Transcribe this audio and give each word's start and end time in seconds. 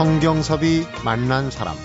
성경섭이 0.00 0.86
만난 1.04 1.50
사람 1.50 1.76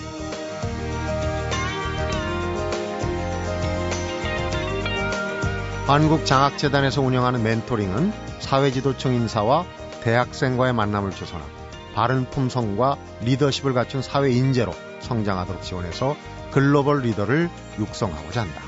한국장학재단에서 5.86 7.02
운영하는 7.02 7.42
멘토링은 7.42 8.14
사회지도청 8.40 9.12
인사와 9.12 9.66
대학생과의 10.02 10.72
만남을 10.72 11.10
조성하고 11.10 11.50
바른 11.94 12.24
품성과 12.30 12.96
리더십을 13.20 13.74
갖춘 13.74 14.00
사회 14.00 14.30
인재로 14.30 14.72
성장하도록 15.00 15.60
지원해서 15.60 16.16
글로벌 16.52 17.02
리더를 17.02 17.50
육성하고자 17.78 18.40
한다. 18.40 18.62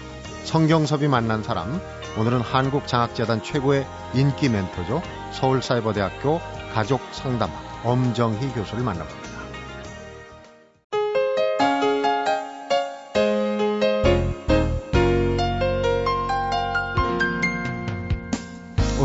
성경섭이 0.44 1.08
만난 1.08 1.42
사람, 1.42 1.80
오늘은 2.18 2.42
한국장학재단 2.42 3.42
최고의 3.42 3.86
인기 4.12 4.50
멘토죠. 4.50 5.00
서울사이버대학교 5.32 6.38
가족상담학 6.74 7.86
엄정희 7.86 8.52
교수를 8.52 8.84
만나봅니다. 8.84 9.27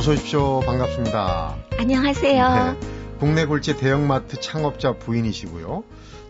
어서 0.03 0.11
오십시오. 0.11 0.59
반갑습니다. 0.65 1.55
안녕하세요. 1.77 2.73
네, 2.73 3.15
국내 3.19 3.45
굴지 3.45 3.77
대형마트 3.77 4.41
창업자 4.41 4.97
부인이시고요. 4.97 5.85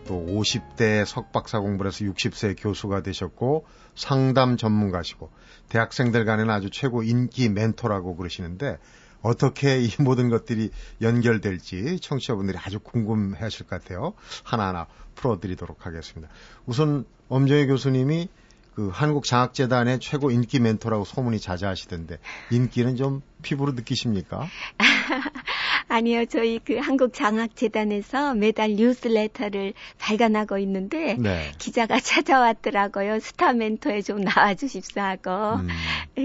또 0.06 0.26
50대 0.28 1.04
석박사 1.04 1.58
공부를 1.58 1.90
해서 1.90 2.04
60세 2.04 2.54
교수가 2.56 3.02
되셨고 3.02 3.66
상담 3.96 4.56
전문가시고 4.56 5.28
대학생들 5.70 6.24
간에는 6.24 6.54
아주 6.54 6.70
최고 6.70 7.02
인기 7.02 7.48
멘토라고 7.48 8.14
그러시는데 8.14 8.78
어떻게 9.22 9.80
이 9.80 9.90
모든 9.98 10.28
것들이 10.28 10.70
연결될지 11.02 11.98
청취자분들이 11.98 12.56
아주 12.64 12.78
궁금해 12.78 13.40
하실 13.40 13.66
것 13.66 13.82
같아요. 13.82 14.14
하나하나 14.44 14.86
풀어드리도록 15.16 15.84
하겠습니다. 15.84 16.32
우선 16.64 17.06
엄정희 17.28 17.66
교수님이 17.66 18.28
그 18.74 18.88
한국장학재단의 18.88 20.00
최고 20.00 20.30
인기 20.30 20.58
멘토라고 20.58 21.04
소문이 21.04 21.40
자자하시던데 21.40 22.18
인기는 22.50 22.96
좀 22.96 23.22
피부로 23.42 23.72
느끼십니까? 23.72 24.48
아니요, 25.88 26.24
저희 26.26 26.58
그 26.58 26.78
한국장학재단에서 26.78 28.34
매달 28.34 28.72
뉴스레터를 28.72 29.74
발간하고 29.98 30.58
있는데 30.58 31.14
네. 31.14 31.52
기자가 31.58 32.00
찾아왔더라고요. 32.00 33.20
스타 33.20 33.52
멘토에 33.52 34.02
좀 34.02 34.22
나와주십사 34.22 35.04
하고 35.04 35.60
음. 35.60 35.68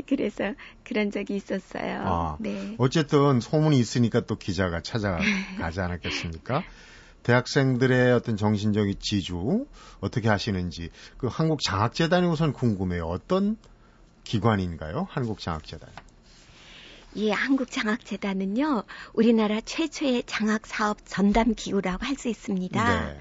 그래서 0.08 0.54
그런 0.84 1.12
적이 1.12 1.36
있었어요. 1.36 2.02
아, 2.04 2.38
네. 2.40 2.76
어쨌든 2.80 3.40
소문이 3.42 3.78
있으니까 3.78 4.22
또 4.22 4.38
기자가 4.38 4.82
찾아가지 4.82 5.82
않았겠습니까? 5.82 6.64
대학생들의 7.24 8.14
어떤 8.14 8.38
정신적인 8.38 8.96
지주 9.00 9.66
어떻게 10.00 10.30
하시는지 10.30 10.90
그 11.18 11.28
한국 11.28 11.62
장학재단이 11.62 12.28
우선 12.28 12.54
궁금해요. 12.54 13.06
어떤 13.06 13.58
기관인가요? 14.24 15.08
한국 15.10 15.40
장학재단. 15.40 15.90
예, 17.16 17.32
한국장학재단은요, 17.32 18.84
우리나라 19.14 19.60
최초의 19.62 20.24
장학사업 20.28 21.00
전담 21.06 21.56
기구라고 21.56 22.06
할 22.06 22.16
수 22.16 22.28
있습니다. 22.28 23.06
네. 23.06 23.20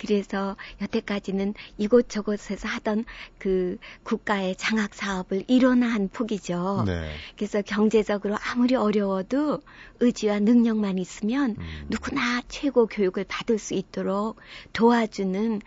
그래서 0.00 0.56
여태까지는 0.80 1.54
이곳저곳에서 1.76 2.68
하던 2.68 3.04
그 3.38 3.76
국가의 4.02 4.56
장학 4.56 4.94
사업을 4.94 5.44
일원화한 5.46 6.08
폭이죠. 6.08 6.84
네. 6.86 7.10
그래서 7.36 7.60
경제적으로 7.60 8.36
아무리 8.42 8.74
어려워도 8.74 9.60
의지와 10.00 10.40
능력만 10.40 10.98
있으면 10.98 11.56
음. 11.58 11.86
누구나 11.90 12.40
최고 12.48 12.86
교육을 12.86 13.24
받을 13.28 13.58
수 13.58 13.74
있도록 13.74 14.36
도와주는 14.72 15.60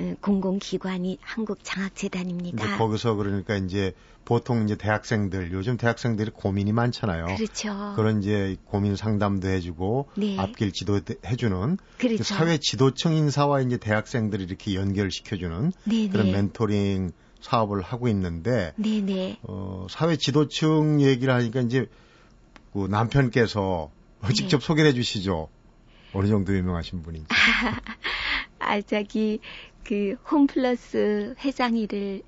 어, 0.00 0.14
공공기관이 0.20 1.18
한국장학재단입니다. 1.20 2.78
거기서 2.78 3.14
그러니까 3.14 3.56
이제 3.56 3.92
보통 4.24 4.64
이제 4.64 4.76
대학생들 4.76 5.52
요즘 5.52 5.76
대학생들이 5.76 6.30
고민이 6.30 6.72
많잖아요. 6.72 7.26
그렇죠. 7.36 7.92
그런 7.96 8.22
이제 8.22 8.56
고민 8.64 8.96
상담도 8.96 9.48
해주고 9.48 10.08
네. 10.16 10.38
앞길 10.38 10.72
지도 10.72 11.00
해주는 11.26 11.78
그렇죠. 11.98 12.22
사회 12.22 12.58
지도층 12.58 13.14
인사와 13.14 13.60
이제 13.62 13.76
대학생들이 13.76 14.44
이렇게 14.44 14.74
연결시켜주는 14.74 15.72
네네. 15.84 16.08
그런 16.08 16.26
네. 16.26 16.32
멘토링 16.32 17.12
사업을 17.40 17.82
하고 17.82 18.08
있는데 18.08 18.72
네네. 18.76 19.00
네. 19.02 19.38
어, 19.42 19.86
사회 19.90 20.16
지도층 20.16 21.00
얘기를 21.00 21.34
하니까 21.34 21.60
이제 21.60 21.86
그 22.72 22.86
남편께서 22.88 23.90
네. 24.26 24.32
직접 24.34 24.62
소개를 24.62 24.90
해주시죠. 24.90 25.48
어느 26.12 26.28
정도 26.28 26.54
유명하신 26.54 27.02
분인지. 27.02 27.28
아, 28.60 28.80
저기 28.82 29.40
그 29.84 30.14
홈플러스 30.30 31.34
회장 31.40 31.76
일을 31.76 32.22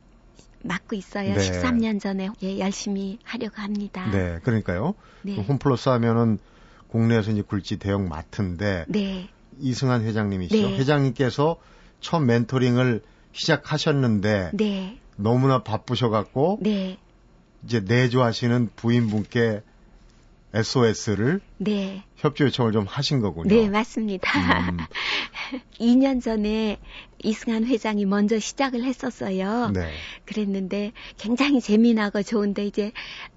맡고 0.64 0.96
있어요. 0.96 1.34
네. 1.34 1.36
13년 1.36 2.00
전에 2.00 2.30
예, 2.42 2.58
열심히 2.58 3.18
하려고 3.22 3.60
합니다. 3.60 4.10
네, 4.10 4.38
그러니까요. 4.42 4.94
네. 5.22 5.36
홈플러스 5.36 5.88
하면은 5.90 6.38
국내에서 6.88 7.30
이제 7.30 7.42
굴지 7.42 7.78
대형 7.78 8.08
마트인데 8.08 8.86
네. 8.88 9.28
이승환 9.60 10.02
회장님이시죠. 10.02 10.70
네. 10.70 10.78
회장님께서 10.78 11.56
처음 12.00 12.26
멘토링을 12.26 13.02
시작하셨는데 13.32 14.50
네. 14.54 14.98
너무나 15.16 15.62
바쁘셔갖고 15.62 16.58
네. 16.62 16.98
이제 17.64 17.80
내조하시는 17.80 18.70
부인분께 18.76 19.62
SOS를 20.54 21.40
네. 21.58 22.04
협조 22.16 22.44
요청을 22.44 22.72
좀 22.72 22.86
하신 22.86 23.20
거군요. 23.20 23.54
네, 23.54 23.68
맞습니다. 23.68 24.30
음. 24.70 24.78
2년 25.78 26.22
전에 26.22 26.78
이승환 27.22 27.64
회장이 27.64 28.04
먼저 28.04 28.38
시작을 28.38 28.84
했었어요. 28.84 29.70
네. 29.72 29.92
그랬는데 30.26 30.92
굉장히 31.16 31.60
재미나고 31.60 32.22
좋은데 32.22 32.66
이제 32.66 32.92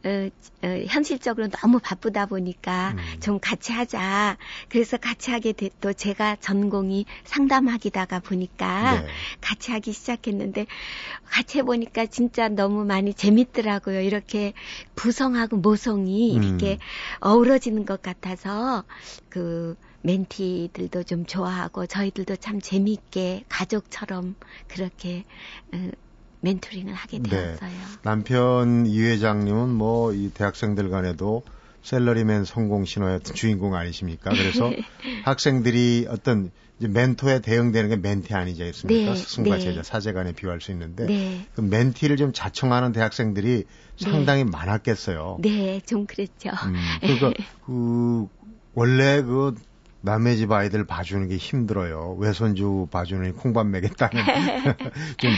어, 0.05 0.29
어, 0.63 0.83
현실적으로 0.87 1.47
너무 1.47 1.79
바쁘다 1.79 2.25
보니까 2.25 2.95
음. 2.97 3.19
좀 3.21 3.39
같이 3.39 3.71
하자. 3.71 4.37
그래서 4.69 4.97
같이 4.97 5.31
하게 5.31 5.53
됐또 5.53 5.93
제가 5.93 6.35
전공이 6.39 7.05
상담학이다가 7.23 8.19
보니까 8.19 9.01
네. 9.01 9.07
같이 9.41 9.71
하기 9.71 9.93
시작했는데 9.93 10.65
같이 11.25 11.59
해보니까 11.59 12.07
진짜 12.07 12.49
너무 12.49 12.85
많이 12.85 13.13
재밌더라고요. 13.13 14.01
이렇게 14.01 14.53
부성하고 14.95 15.57
모성이 15.57 16.37
음. 16.37 16.43
이렇게 16.43 16.77
어우러지는 17.19 17.85
것 17.85 18.01
같아서 18.01 18.83
그 19.29 19.75
멘티들도 20.01 21.03
좀 21.03 21.25
좋아하고 21.25 21.85
저희들도 21.85 22.37
참 22.37 22.61
재미있게 22.61 23.43
가족처럼 23.49 24.35
그렇게 24.67 25.23
어, 25.73 25.89
멘토링을 26.41 26.93
하게 26.93 27.19
네. 27.19 27.29
되었어요. 27.29 27.69
네. 27.69 27.77
남편 28.03 28.85
이 28.85 29.01
회장님은 29.01 29.69
뭐 29.69 30.13
이 30.13 30.29
대학생들 30.33 30.89
간에도 30.89 31.43
셀러리맨 31.83 32.45
성공 32.45 32.85
신화의 32.85 33.21
주인공 33.21 33.75
아니십니까? 33.75 34.31
그래서 34.31 34.71
학생들이 35.25 36.07
어떤 36.09 36.51
이제 36.79 36.87
멘토에 36.87 37.39
대응되는 37.39 37.89
게 37.89 37.95
멘티 37.95 38.33
아니지 38.33 38.63
않습니까? 38.63 39.13
네, 39.13 39.17
스승과 39.17 39.57
네. 39.57 39.61
제자, 39.61 39.83
사제간에 39.83 40.33
비유할 40.33 40.61
수 40.61 40.71
있는데 40.71 41.05
네. 41.05 41.47
그 41.55 41.61
멘티를 41.61 42.17
좀 42.17 42.31
자청하는 42.33 42.91
대학생들이 42.91 43.63
네. 44.01 44.09
상당히 44.11 44.43
많았겠어요. 44.43 45.39
네, 45.41 45.81
좀 45.85 46.05
그랬죠. 46.05 46.49
음, 46.65 46.75
그러니까 47.01 47.33
그 47.65 48.27
원래 48.75 49.21
그 49.23 49.55
남의 50.01 50.37
집 50.37 50.51
아이들 50.51 50.85
봐주는 50.85 51.27
게 51.27 51.37
힘들어요. 51.37 52.15
외손주 52.19 52.87
봐주는 52.91 53.33
콩밥 53.33 53.67
먹겠다는 53.67 54.23
좀 55.17 55.31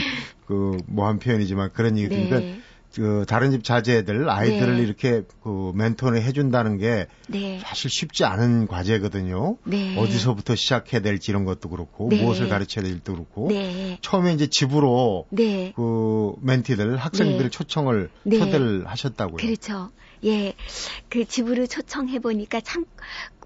그 0.50 0.76
뭐한 0.86 1.20
표현이지만 1.20 1.70
그런 1.72 1.96
얘기 1.96 2.08
네. 2.08 2.28
그러니까 2.28 2.60
그 2.94 3.24
다른 3.28 3.50
집 3.50 3.62
자제들 3.64 4.28
아이들을 4.28 4.76
네. 4.76 4.82
이렇게 4.82 5.22
그 5.42 5.72
멘토를 5.74 6.22
해준다는 6.22 6.78
게 6.78 7.06
네. 7.28 7.60
사실 7.62 7.90
쉽지 7.90 8.24
않은 8.24 8.66
과제거든요. 8.66 9.56
네. 9.64 9.96
어디서부터 9.96 10.56
시작해야 10.56 11.00
될지 11.00 11.30
이런 11.30 11.44
것도 11.44 11.68
그렇고 11.68 12.08
네. 12.08 12.22
무엇을 12.22 12.48
가르쳐야 12.48 12.84
될지도 12.84 13.12
그렇고 13.12 13.48
네. 13.48 13.98
처음에 14.00 14.32
이제 14.32 14.46
집으로 14.46 15.26
네. 15.30 15.72
그 15.76 16.34
멘티들 16.40 16.96
학생들을 16.96 17.50
초청을 17.50 18.10
초대를 18.24 18.86
하셨다고요. 18.86 19.36
그렇죠. 19.36 19.90
예, 20.24 20.54
그 21.08 21.24
집으로 21.24 21.66
초청해 21.66 22.18
보니까 22.18 22.60
참 22.60 22.84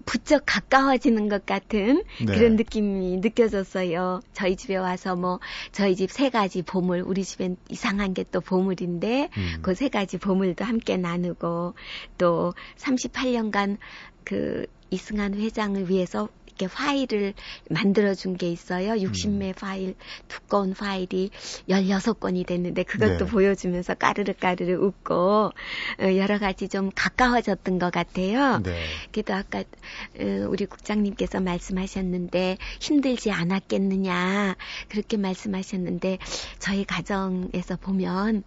부쩍 0.05 0.43
가까워지는 0.45 1.29
것 1.29 1.45
같은 1.45 2.03
네. 2.19 2.25
그런 2.25 2.55
느낌이 2.57 3.17
느껴졌어요. 3.17 4.19
저희 4.33 4.55
집에 4.55 4.75
와서 4.75 5.15
뭐 5.15 5.39
저희 5.71 5.95
집 5.95 6.11
세 6.11 6.29
가지 6.29 6.61
보물, 6.61 7.01
우리 7.05 7.23
집엔 7.23 7.57
이상한 7.69 8.13
게 8.13 8.25
또 8.31 8.41
보물인데 8.41 9.29
음. 9.37 9.59
그세 9.61 9.89
가지 9.89 10.17
보물도 10.17 10.65
함께 10.65 10.97
나누고 10.97 11.75
또 12.17 12.53
38년간 12.77 13.77
그 14.23 14.65
이승환 14.89 15.33
회장을 15.35 15.89
위해서 15.89 16.27
이렇게 16.57 16.73
파일을 16.73 17.33
만들어준 17.69 18.37
게 18.37 18.49
있어요. 18.49 18.93
60매 18.93 19.47
음. 19.47 19.53
파일, 19.57 19.95
두꺼운 20.27 20.73
파일이 20.73 21.29
16권이 21.67 22.45
됐는데 22.45 22.83
그것도 22.83 23.25
네. 23.25 23.31
보여주면서 23.31 23.95
까르르 23.95 24.33
까르르 24.33 24.73
웃고 24.75 25.15
어, 25.15 26.15
여러 26.15 26.39
가지 26.39 26.69
좀 26.69 26.91
가까워졌던 26.95 27.79
것 27.79 27.91
같아요. 27.91 28.61
네. 28.63 28.85
그래도 29.11 29.33
아까 29.33 29.59
어, 29.59 30.47
우리 30.47 30.65
국장님께서 30.65 31.41
말씀하셨는데 31.41 32.57
힘들지 32.79 33.31
않았겠느냐 33.31 34.55
그렇게 34.89 35.17
말씀하셨는데 35.17 36.19
저희 36.59 36.85
가정에서 36.85 37.75
보면 37.75 38.43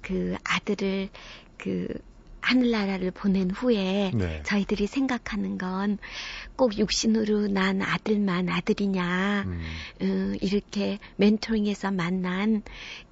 그 0.00 0.36
아들을 0.44 1.10
그 1.58 1.88
하늘나라를 2.40 3.10
보낸 3.10 3.50
후에 3.50 4.12
네. 4.14 4.42
저희들이 4.44 4.86
생각하는 4.86 5.58
건 5.58 5.98
꼭 6.60 6.76
육신으로 6.76 7.46
난 7.46 7.80
아들만 7.80 8.50
아들이냐 8.50 9.44
음. 9.46 9.62
어, 10.02 10.36
이렇게 10.42 10.98
멘토링에서 11.16 11.90
만난 11.90 12.60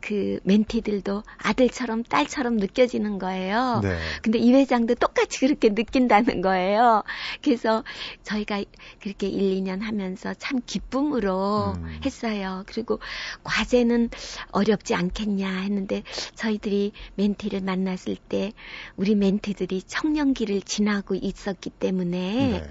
그 0.02 0.38
멘티들도 0.42 1.22
아들처럼 1.38 2.02
딸처럼 2.02 2.58
느껴지는 2.58 3.18
거예요. 3.18 3.80
네. 3.82 3.98
근데 4.20 4.38
이 4.38 4.52
회장도 4.52 4.96
똑같이 4.96 5.40
그렇게 5.40 5.70
느낀다는 5.70 6.42
거예요. 6.42 7.04
그래서 7.42 7.84
저희가 8.22 8.62
그렇게 9.00 9.28
1, 9.28 9.62
2년 9.62 9.80
하면서 9.80 10.34
참 10.34 10.60
기쁨으로 10.66 11.72
음. 11.74 12.00
했어요. 12.04 12.64
그리고 12.66 13.00
과제는 13.44 14.10
어렵지 14.50 14.94
않겠냐 14.94 15.60
했는데 15.60 16.02
저희들이 16.34 16.92
멘티를 17.14 17.62
만났을 17.62 18.16
때 18.28 18.52
우리 18.96 19.14
멘 19.18 19.38
멘티들이 19.38 19.82
청년기를 19.82 20.62
지나고 20.62 21.14
있었기 21.14 21.70
때문에 21.70 22.60
네. 22.60 22.68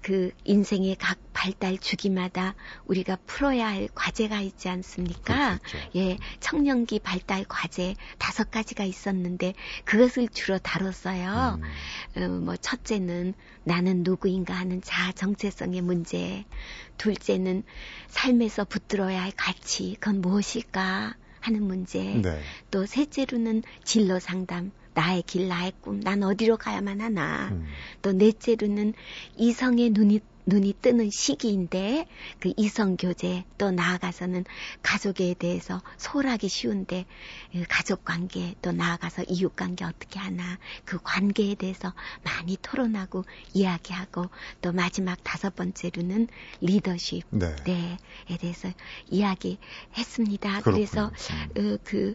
그 0.00 0.30
인생의 0.44 0.96
각 0.96 1.18
발달 1.32 1.76
주기마다 1.76 2.54
우리가 2.86 3.18
풀어야 3.26 3.66
할 3.66 3.88
과제가 3.94 4.40
있지 4.40 4.68
않습니까? 4.68 5.58
그렇죠. 5.58 5.90
예, 5.96 6.18
청년기 6.40 7.00
발달 7.00 7.44
과제 7.44 7.94
다섯 8.16 8.50
가지가 8.50 8.84
있었는데 8.84 9.54
그것을 9.84 10.28
주로 10.28 10.58
다뤘어요. 10.58 11.60
음. 12.16 12.22
어, 12.22 12.28
뭐 12.28 12.56
첫째는 12.56 13.34
나는 13.64 14.02
누구인가 14.02 14.54
하는 14.54 14.80
자아 14.80 15.12
정체성의 15.12 15.82
문제, 15.82 16.44
둘째는 16.96 17.64
삶에서 18.06 18.64
붙들어야 18.64 19.22
할 19.22 19.32
가치, 19.36 19.96
그건 20.00 20.20
무엇일까? 20.20 21.16
하는 21.40 21.62
문제. 21.62 22.02
네. 22.02 22.40
또 22.70 22.84
셋째로는 22.84 23.62
진로 23.84 24.18
상담, 24.18 24.72
나의 24.94 25.22
길, 25.22 25.48
나의 25.48 25.72
꿈, 25.80 26.00
난 26.00 26.22
어디로 26.22 26.56
가야만 26.56 27.00
하나. 27.00 27.48
음. 27.48 27.66
또 28.02 28.12
넷째로는 28.12 28.94
이성의 29.36 29.90
눈이 29.90 30.20
눈이 30.48 30.72
뜨는 30.80 31.10
시기인데 31.10 32.06
그 32.40 32.54
이성 32.56 32.96
교제 32.96 33.44
또 33.58 33.70
나아가서는 33.70 34.46
가족에 34.82 35.34
대해서 35.34 35.82
소홀하기 35.98 36.48
쉬운데 36.48 37.04
그 37.52 37.64
가족 37.68 38.02
관계 38.02 38.54
또 38.62 38.72
나아가서 38.72 39.24
이웃 39.28 39.54
관계 39.54 39.84
어떻게 39.84 40.18
하나 40.18 40.58
그 40.86 40.98
관계에 41.02 41.54
대해서 41.54 41.92
많이 42.24 42.56
토론하고 42.62 43.26
이야기하고 43.52 44.30
또 44.62 44.72
마지막 44.72 45.22
다섯 45.22 45.54
번째로는 45.54 46.28
리더십 46.62 47.24
네. 47.30 47.98
에 48.30 48.36
대해서 48.38 48.72
이야기했습니다. 49.10 50.62
그렇군요. 50.62 50.74
그래서 50.74 51.12
음. 51.58 51.74
어, 51.74 51.78
그 51.84 52.14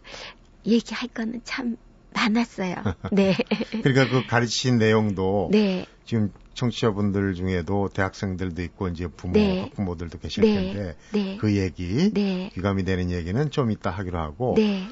얘기할 0.66 1.08
거는 1.08 1.42
참 1.44 1.76
많았어요. 2.14 2.74
네. 3.12 3.34
그러니까 3.82 4.08
그 4.08 4.26
가르치신 4.26 4.78
내용도 4.78 5.48
네. 5.50 5.86
지금 6.04 6.32
청취자분들 6.54 7.34
중에도 7.34 7.88
대학생들도 7.88 8.62
있고 8.62 8.88
이제 8.88 9.08
부모, 9.08 9.32
네. 9.32 9.60
학부모들도 9.62 10.18
계실 10.18 10.44
네. 10.44 10.54
텐데 10.54 10.96
네. 11.12 11.36
그 11.38 11.56
얘기, 11.56 12.10
네. 12.12 12.50
귀감이 12.54 12.84
되는 12.84 13.10
얘기는 13.10 13.50
좀 13.50 13.70
이따 13.70 13.90
하기로 13.90 14.18
하고 14.18 14.54
네. 14.56 14.86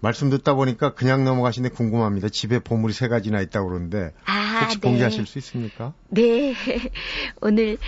말씀 0.00 0.28
듣다 0.28 0.54
보니까 0.54 0.92
그냥 0.94 1.24
넘어가시는데 1.24 1.74
궁금합니다. 1.74 2.28
집에 2.28 2.58
보물이 2.58 2.92
세 2.92 3.08
가지나 3.08 3.40
있다고 3.40 3.68
그러는데 3.68 4.12
아, 4.26 4.60
혹시 4.62 4.80
네. 4.80 4.88
공개하실 4.88 5.26
수 5.26 5.38
있습니까? 5.38 5.94
네. 6.10 6.54
오늘 7.40 7.78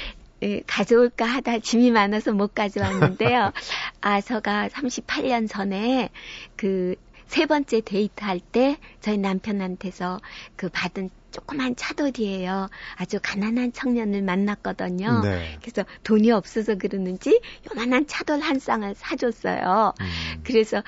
예, 0.43 0.61
가져올까 0.67 1.25
하다 1.25 1.61
짐이 1.61 1.91
많아서 1.91 2.33
못 2.33 2.55
가져왔는데요. 2.55 3.53
아, 4.03 4.21
저가 4.21 4.69
38년 4.69 5.49
전에 5.49 6.11
그 6.56 6.94
세 7.26 7.46
번째 7.46 7.81
데이트 7.81 8.25
할 8.25 8.40
때 8.40 8.78
저희 9.00 9.19
남편한테서 9.19 10.20
그 10.56 10.69
받은 10.69 11.11
조그만 11.32 11.76
차돌이에요. 11.76 12.69
아주 12.96 13.19
가난한 13.23 13.73
청년을 13.73 14.23
만났거든요. 14.23 15.20
네. 15.23 15.58
그래서 15.61 15.84
돈이 16.02 16.31
없어서 16.31 16.76
그러는지 16.76 17.40
요만한 17.70 18.06
차돌 18.06 18.40
한 18.40 18.58
쌍을 18.58 18.94
사줬어요. 18.94 19.93
음. 20.00 20.40
그래서 20.44 20.82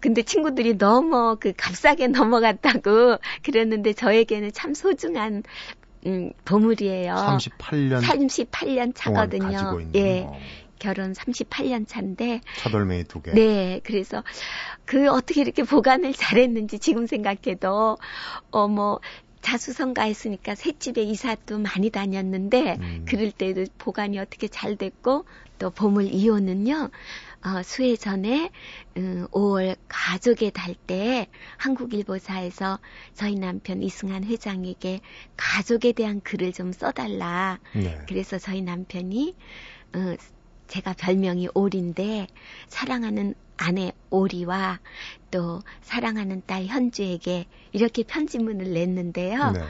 근데 0.00 0.22
친구들이 0.22 0.78
너무 0.78 1.36
그 1.38 1.52
값싸게 1.54 2.08
넘어갔다고 2.08 3.18
그랬는데 3.42 3.92
저에게는 3.92 4.52
참 4.52 4.72
소중한 4.72 5.42
음, 6.06 6.32
보물이에요. 6.44 7.14
38년 7.14 8.00
38년 8.02 8.92
차거든요. 8.94 9.80
예. 9.94 10.26
결혼 10.82 11.12
38년 11.12 11.86
차인데 11.86 12.40
차돌맹이 12.58 13.04
두 13.04 13.22
개. 13.22 13.30
네, 13.30 13.80
그래서 13.84 14.24
그 14.84 15.08
어떻게 15.08 15.40
이렇게 15.40 15.62
보관을 15.62 16.12
잘했는지 16.12 16.80
지금 16.80 17.06
생각해도 17.06 17.98
어뭐 18.50 18.98
자수성가 19.42 20.02
했으니까 20.02 20.56
셋집에 20.56 21.02
이사도 21.02 21.58
많이 21.58 21.90
다녔는데 21.90 22.78
음. 22.80 23.04
그럴 23.08 23.30
때도 23.30 23.66
보관이 23.78 24.18
어떻게 24.18 24.48
잘 24.48 24.76
됐고 24.76 25.24
또 25.58 25.70
보물 25.70 26.06
이호는요. 26.06 26.90
어, 27.44 27.62
수해 27.62 27.94
전에 27.94 28.50
음, 28.96 29.26
5월 29.30 29.76
가족의 29.86 30.50
달때 30.50 31.28
한국일보사에서 31.58 32.80
저희 33.14 33.36
남편 33.36 33.82
이승한 33.82 34.24
회장에게 34.24 35.00
가족에 35.36 35.92
대한 35.92 36.20
글을 36.22 36.52
좀 36.52 36.72
써달라. 36.72 37.60
네. 37.74 38.00
그래서 38.08 38.38
저희 38.38 38.62
남편이 38.62 39.36
어, 39.94 40.16
제가 40.72 40.94
별명이 40.94 41.48
오리인데 41.52 42.28
사랑하는 42.68 43.34
아내 43.58 43.92
오리와 44.08 44.80
또 45.30 45.60
사랑하는 45.82 46.42
딸 46.46 46.64
현주에게 46.64 47.44
이렇게 47.72 48.02
편지문을 48.02 48.72
냈는데요. 48.72 49.50
네. 49.50 49.60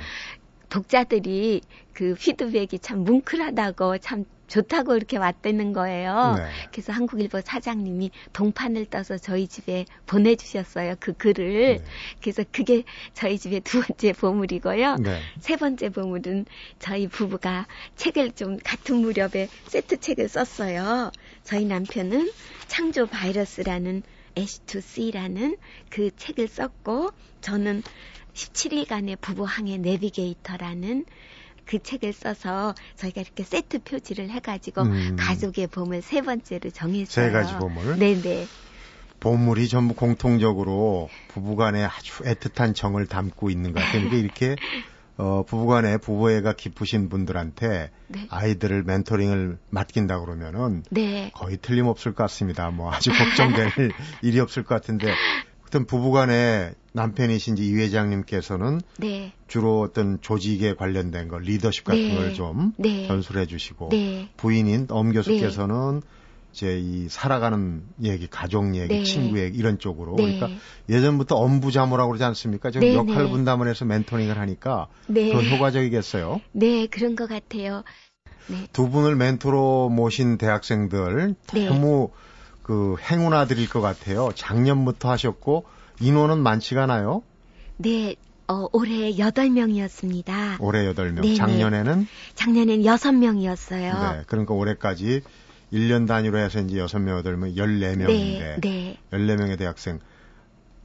독자들이 0.69 1.63
그 1.93 2.15
피드백이 2.15 2.79
참 2.79 3.01
뭉클하다고 3.01 3.99
참 3.99 4.27
좋다고 4.53 4.97
이렇게 4.97 5.17
왔다는 5.17 5.73
거예요. 5.73 6.35
네. 6.37 6.45
그래서 6.71 6.93
한국일보 6.93 7.41
사장님이 7.41 8.11
동판을 8.35 8.85
떠서 8.87 9.17
저희 9.17 9.49
집에 9.49 9.87
보내주셨어요. 10.07 10.97
그 11.01 11.15
글을. 11.15 11.79
네. 11.79 11.85
그래서 12.21 12.45
그게 12.53 12.83
저희 13.15 13.39
집의 13.39 13.61
두 13.61 13.81
번째 13.81 14.13
보물이고요. 14.13 14.97
네. 14.97 15.21
세 15.41 15.57
번째 15.57 15.89
보물은 15.89 16.45
저희 16.79 17.09
부부가 17.09 17.67
책을 17.97 18.33
좀 18.33 18.59
같은 18.63 18.97
무렵에 18.97 19.49
세트 19.69 20.01
책을 20.01 20.29
썼어요. 20.29 21.13
저희 21.45 21.65
남편은 21.65 22.31
창조 22.69 23.07
바이러스라는 23.07 24.03
S2C라는 24.35 25.57
그 25.89 26.11
책을 26.15 26.49
썼고 26.49 27.11
저는 27.41 27.83
17일간의 28.35 29.19
부부항해 29.21 29.79
내비게이터라는 29.79 31.07
그 31.65 31.83
책을 31.83 32.13
써서 32.13 32.75
저희가 32.97 33.21
이렇게 33.21 33.43
세트 33.45 33.81
표지를 33.85 34.31
해가지고 34.31 34.83
음. 34.83 35.17
가족의 35.19 35.69
보물 35.69 36.03
세 36.03 36.21
번째로 36.23 36.71
정했어요. 36.71 37.27
세 37.27 37.33
가지 37.33 37.55
보물. 37.57 37.99
네네. 37.99 38.47
보물이 39.21 39.69
전부 39.69 39.95
공통적으로 39.95 41.09
부부간에 41.29 41.85
아주 41.85 42.25
애틋한 42.25 42.75
정을 42.75 43.07
담고 43.07 43.51
있는 43.51 43.73
것 43.73 43.79
같아요. 43.79 44.09
그러니까 44.09 44.17
이렇게 44.17 44.57
어, 45.17 45.45
부부간에 45.47 45.99
부부애가 45.99 46.55
깊으신 46.55 47.09
분들한테 47.09 47.91
네. 48.09 48.27
아이들을 48.31 48.83
멘토링을 48.83 49.59
맡긴다 49.71 50.19
그러면은 50.21 50.83
네. 50.91 51.31
거의 51.35 51.59
틀림없을 51.59 52.15
것 52.15 52.25
같습니다. 52.25 52.71
뭐 52.71 52.93
아주 52.93 53.11
걱정될 53.13 53.93
일이 54.23 54.41
없을 54.41 54.65
것 54.65 54.75
같은데 54.75 55.15
어떤 55.73 55.87
부부간에 55.87 56.73
남편이신지 56.93 57.67
이 57.67 57.75
회장님께서는 57.77 58.83
네. 58.99 59.33
주로 59.49 59.81
어떤 59.81 60.21
조직에 60.21 60.75
관련된 60.75 61.29
거 61.29 61.39
리더십 61.39 61.85
같은 61.85 62.09
네. 62.09 62.15
걸좀 62.15 62.75
네. 62.77 63.07
전수해 63.07 63.47
주시고 63.47 63.89
네. 63.91 64.29
부인인 64.37 64.87
엄 64.91 65.13
교수께서는 65.15 66.03
이제 66.53 66.79
이 66.79 67.09
살아가는 67.09 67.85
얘기, 68.03 68.27
가족 68.27 68.77
얘기, 68.77 68.99
네. 68.99 69.03
친구 69.03 69.41
얘기 69.41 69.57
이런 69.57 69.79
쪽으로 69.79 70.15
네. 70.17 70.37
그러니까 70.37 70.61
예전부터 70.91 71.37
엄부자모라고 71.37 72.11
그러지 72.11 72.25
않습니까? 72.25 72.71
지금 72.71 72.89
네, 72.89 72.95
역할 72.95 73.31
분담을 73.31 73.67
해서 73.67 73.87
멘토링을 73.87 74.37
하니까 74.37 74.89
더 75.07 75.43
효과적이겠어요. 75.43 76.43
네, 76.53 76.87
그런 76.87 77.17
것 77.17 77.31
같아요. 77.31 77.83
두 78.75 78.91
분을 78.91 79.17
멘토로 79.17 79.89
모신 79.89 80.37
대학생들 80.37 81.35
너무 81.67 82.11
그 82.63 82.97
행운아들일 83.01 83.69
것 83.69 83.81
같아요. 83.81 84.31
작년부터 84.35 85.11
하셨고 85.11 85.65
인원은 86.01 86.39
많지가 86.39 86.85
않아요? 86.85 87.23
네, 87.77 88.17
어, 88.49 88.69
올해 88.73 89.13
8명이었습니다. 89.13 90.61
올해 90.61 90.85
8명. 90.93 91.23
네네. 91.23 91.35
작년에는? 91.35 92.07
작년에는 92.35 92.85
6명이었어요. 92.85 94.17
네. 94.17 94.23
그러니까 94.27 94.55
올해까지 94.55 95.23
1년 95.73 96.07
단위로 96.07 96.39
해서 96.39 96.61
이제 96.61 96.77
6명, 96.77 97.23
8명, 97.25 97.57
14명인데. 97.57 98.07
네, 98.07 98.57
네. 98.61 98.99
14명의 99.11 99.59
대학생. 99.59 99.99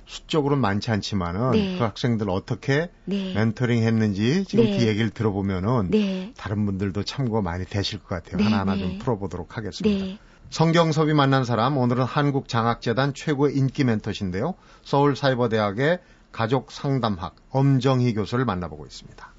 수적으로는 0.06 0.62
많지 0.62 0.90
않지만은 0.90 1.52
네. 1.52 1.78
그 1.78 1.84
학생들 1.84 2.30
어떻게 2.30 2.90
네. 3.04 3.34
멘토링 3.34 3.84
했는지 3.84 4.46
지금 4.46 4.64
네. 4.64 4.78
그 4.78 4.88
얘기를 4.88 5.10
들어보면은 5.10 5.92
네. 5.92 6.34
다른 6.38 6.66
분들도 6.66 7.04
참고 7.04 7.42
많이 7.42 7.66
되실 7.66 8.00
것 8.00 8.08
같아요. 8.08 8.38
네, 8.38 8.46
하나하나 8.46 8.78
좀 8.78 8.92
네. 8.92 8.98
풀어보도록 9.00 9.58
하겠습니다. 9.58 10.18
성경섭이 10.50 11.14
만난 11.14 11.44
사람 11.44 11.78
오늘은 11.78 12.06
한국장학재단 12.06 13.14
최고의 13.14 13.56
인기 13.56 13.84
멘토신데요. 13.84 14.56
서울사이버대학의 14.84 16.00
가족상담학 16.32 17.36
엄정희 17.50 18.14
교수를 18.14 18.46
만나보고 18.46 18.86
있습니다. 18.86 19.34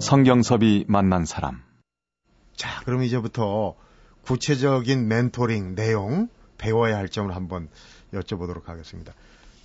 성경섭이 0.00 0.84
만난 0.88 1.24
사람. 1.24 1.62
자, 2.54 2.80
그럼 2.84 3.02
이제부터 3.02 3.74
구체적인 4.22 5.08
멘토링 5.08 5.74
내용 5.74 6.28
배워야 6.58 6.96
할 6.96 7.08
점을 7.08 7.34
한번 7.34 7.68
여쭤보도록 8.12 8.66
하겠습니다. 8.66 9.12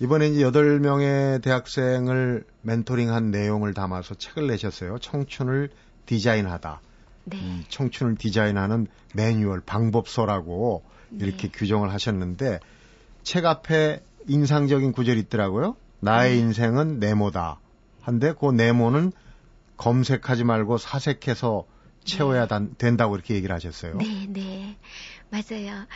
이번에 0.02 0.26
이제 0.30 0.42
8명의 0.42 1.40
대학생을 1.42 2.44
멘토링한 2.62 3.30
내용을 3.30 3.72
담아서 3.72 4.16
책을 4.16 4.48
내셨어요. 4.48 4.98
청춘을 4.98 5.70
디자인하다. 6.06 6.80
네. 7.26 7.36
이 7.36 7.64
청춘을 7.68 8.16
디자인하는 8.16 8.88
매뉴얼, 9.14 9.60
방법서라고 9.60 10.82
네. 11.10 11.26
이렇게 11.26 11.46
규정을 11.46 11.92
하셨는데 11.92 12.58
책 13.22 13.46
앞에 13.46 14.02
인상적인 14.26 14.90
구절이 14.90 15.20
있더라고요. 15.20 15.76
나의 16.00 16.32
네. 16.32 16.38
인생은 16.40 16.98
네모다. 16.98 17.60
한데 18.00 18.34
그 18.36 18.50
네모는 18.50 19.12
검색하지 19.76 20.42
말고 20.42 20.78
사색해서 20.78 21.64
채워야 22.02 22.48
네. 22.48 22.66
된다고 22.76 23.14
이렇게 23.14 23.36
얘기를 23.36 23.54
하셨어요. 23.54 23.98
네, 23.98 24.26
네. 24.28 24.76
맞아요. 25.32 25.86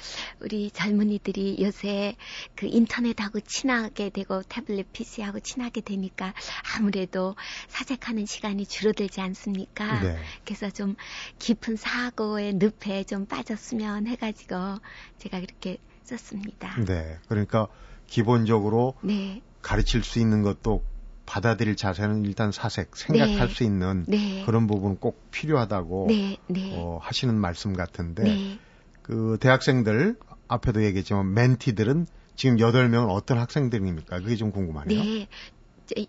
우리 0.41 0.71
젊은이들이 0.71 1.59
요새 1.61 2.17
그 2.55 2.65
인터넷하고 2.65 3.41
친하게 3.41 4.09
되고 4.09 4.43
태블릿 4.43 4.95
PC하고 4.95 5.41
친하게 5.41 5.83
되니까 5.83 6.33
아무래도 6.75 7.37
사색하는 7.69 8.25
시간이 8.25 8.65
줄어들지 8.65 9.21
않습니까? 9.21 10.01
네. 10.01 10.17
그래서 10.47 10.71
좀 10.71 10.97
깊은 11.39 11.77
사고의 11.77 12.55
늪에 12.55 13.05
좀 13.05 13.27
빠졌으면 13.27 14.07
해가지고 14.07 14.79
제가 15.19 15.41
그렇게 15.41 15.77
썼습니다. 16.05 16.75
네. 16.87 17.19
그러니까 17.29 17.69
기본적으로 18.07 18.95
네. 19.03 19.43
가르칠 19.61 20.03
수 20.03 20.19
있는 20.19 20.41
것도 20.43 20.83
받아들일 21.27 21.77
자세는 21.77 22.25
일단 22.25 22.53
사색, 22.53 22.97
생각할 22.97 23.49
네. 23.49 23.55
수 23.55 23.65
있는 23.65 24.07
네. 24.09 24.45
그런 24.47 24.67
부분 24.67 24.97
꼭 24.97 25.31
필요하다고 25.31 26.07
네. 26.09 26.39
네. 26.47 26.71
어, 26.73 26.99
하시는 27.03 27.35
말씀 27.35 27.75
같은데 27.75 28.23
네. 28.23 28.59
그 29.07 29.39
대학생들 29.41 30.17
앞에도 30.49 30.85
얘기했지만 30.85 31.33
멘티들은 31.33 32.07
지금 32.35 32.57
8명은 32.57 33.09
어떤 33.09 33.39
학생들입니까? 33.39 34.19
그게 34.19 34.35
좀 34.35 34.51
궁금하네요. 34.51 35.01
네. 35.01 35.29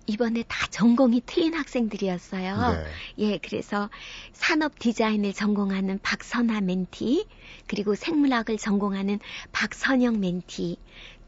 이번에 0.07 0.43
다 0.47 0.65
전공이 0.71 1.21
틀린 1.27 1.53
학생들이었어요. 1.53 2.71
네. 2.71 2.85
예, 3.19 3.37
그래서 3.37 3.91
산업 4.33 4.79
디자인을 4.79 5.33
전공하는 5.33 5.99
박선아 6.01 6.61
멘티, 6.61 7.27
그리고 7.67 7.93
생물학을 7.93 8.57
전공하는 8.57 9.19
박선영 9.51 10.19
멘티, 10.19 10.77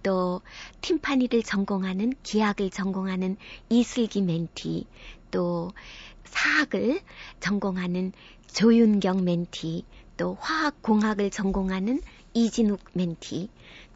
또 0.01 0.41
팀파니를 0.81 1.43
전공하는 1.43 2.13
기학을 2.23 2.71
전공하는 2.71 3.37
이슬기 3.69 4.23
멘티, 4.23 4.87
또 5.29 5.71
사학을 6.23 7.01
전공하는 7.39 8.13
조윤경 8.47 9.23
멘티, 9.23 9.85
또 10.19 10.35
화학공학을 10.41 11.29
전공하는 11.31 12.01
이진욱 12.33 12.81
멘티, 12.91 13.49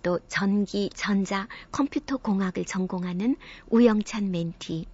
또 0.03 0.20
전기, 0.30 0.89
전자, 0.96 1.50
컴퓨터 1.70 2.15
공학을 2.15 2.63
전공하는 2.63 3.36
우영찬 3.70 4.32
멘티, 4.32 4.86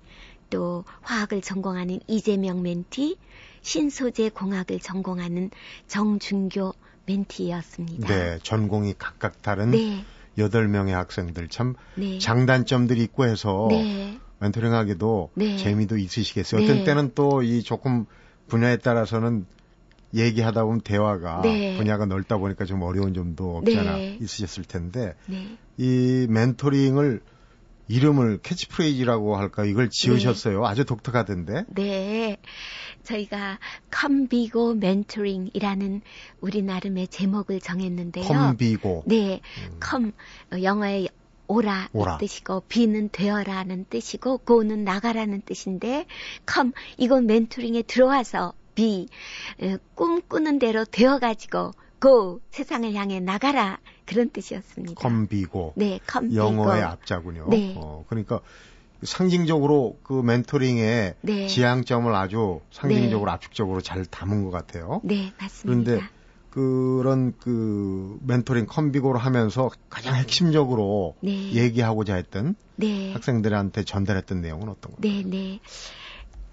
또 0.50 0.86
화학을 1.02 1.42
전공하는 1.42 2.00
이재명 2.08 2.64
멘티, 2.64 3.16
신소재 3.62 4.30
공학을 4.30 4.80
전공하는 4.80 5.52
정준교 5.88 6.74
멘티였습니다. 7.06 8.08
네, 8.08 8.40
전공이 8.42 8.96
각각 8.98 9.44
다른 9.44 9.70
네. 9.70 10.04
8명의 10.36 10.94
학생들 10.94 11.48
참 11.50 11.76
네. 11.94 12.18
장단점들이 12.18 13.04
있고 13.04 13.26
해서 13.26 13.68
네. 13.70 14.20
멘토링 14.40 14.74
하기도 14.74 15.30
네. 15.36 15.58
재미도 15.58 15.98
있으시겠어요. 15.98 16.64
어떤 16.64 16.78
네. 16.78 16.84
때는 16.86 17.12
또 17.14 17.44
이 17.44 17.62
조금 17.62 18.08
분야에 18.48 18.78
따라서는 18.78 19.46
얘기하다 20.14 20.64
보면 20.64 20.82
대화가 20.82 21.42
네. 21.42 21.78
분야가 21.78 22.06
넓다 22.06 22.38
보니까 22.38 22.66
좀 22.66 22.82
어려운 22.82 23.14
점도 23.14 23.58
없지 23.58 23.78
않아 23.78 23.96
네. 23.96 24.18
있으셨을 24.22 24.64
텐데 24.64 25.16
네. 25.28 25.58
이 25.78 26.26
멘토링을 26.30 27.22
이름을 27.90 28.40
캐치프레이즈라고 28.44 29.36
할까 29.36 29.66
이걸 29.66 29.90
지으셨어요. 29.90 30.62
네. 30.62 30.68
아주 30.68 30.86
독특하던데. 30.86 31.66
네. 31.70 32.38
저희가 33.04 33.58
come 33.90 34.33
be 34.33 34.54
go 34.54 34.76
멘토링이라는 34.76 36.02
우리 36.40 36.62
나름의 36.62 37.08
제목을 37.08 37.60
정했는데요. 37.60 38.26
come 38.26 38.61
be 38.61 38.78
go. 38.78 39.04
네. 39.08 39.42
음. 39.72 39.78
come 39.80 40.12
영어의 40.62 41.10
오라, 41.48 41.90
오라. 41.94 42.20
뜻이고 42.20 42.62
be는 42.68 43.10
되어라는 43.12 43.88
뜻이고 43.90 44.38
go는 44.38 44.84
나가라는 44.84 45.42
뜻인데 45.42 46.06
컴 46.46 46.74
이건 46.98 47.26
멘토링에 47.26 47.82
들어와서 47.82 48.54
비 48.80 49.08
꿈꾸는 49.96 50.60
대로 50.60 50.86
되어가지고 50.86 51.72
고 52.00 52.40
세상을 52.52 52.94
향해 52.94 53.20
나가라 53.20 53.80
그런 54.06 54.30
뜻이었습니다. 54.30 54.94
컴비고. 54.96 55.74
네, 55.76 56.00
컴비고. 56.08 56.40
영어의 56.40 56.82
앞자군요. 56.82 57.48
네. 57.50 57.76
어, 57.78 58.06
그러니까 58.08 58.40
상징적으로 59.04 59.98
그 60.04 60.14
멘토링의 60.14 61.16
네. 61.22 61.48
지향점을 61.48 62.14
아주 62.16 62.62
상징적으로 62.72 63.30
네. 63.30 63.34
압축적으로 63.34 63.82
잘 63.82 64.06
담은 64.06 64.46
것 64.46 64.52
같아요. 64.52 65.02
네, 65.04 65.34
맞습니다. 65.38 65.92
그런데 65.92 66.08
그런 66.50 67.34
그 67.38 68.18
멘토링 68.22 68.66
컴비고를 68.66 69.20
하면서 69.20 69.70
가장 69.90 70.16
핵심적으로 70.16 71.16
네. 71.22 71.52
얘기하고자 71.52 72.16
했던 72.16 72.56
네. 72.78 73.12
학생들한테 73.12 73.84
전달했던 73.84 74.42
내용은 74.42 74.70
어떤 74.70 74.94
건가요? 74.94 75.00
네, 75.02 75.24
네. 75.26 75.60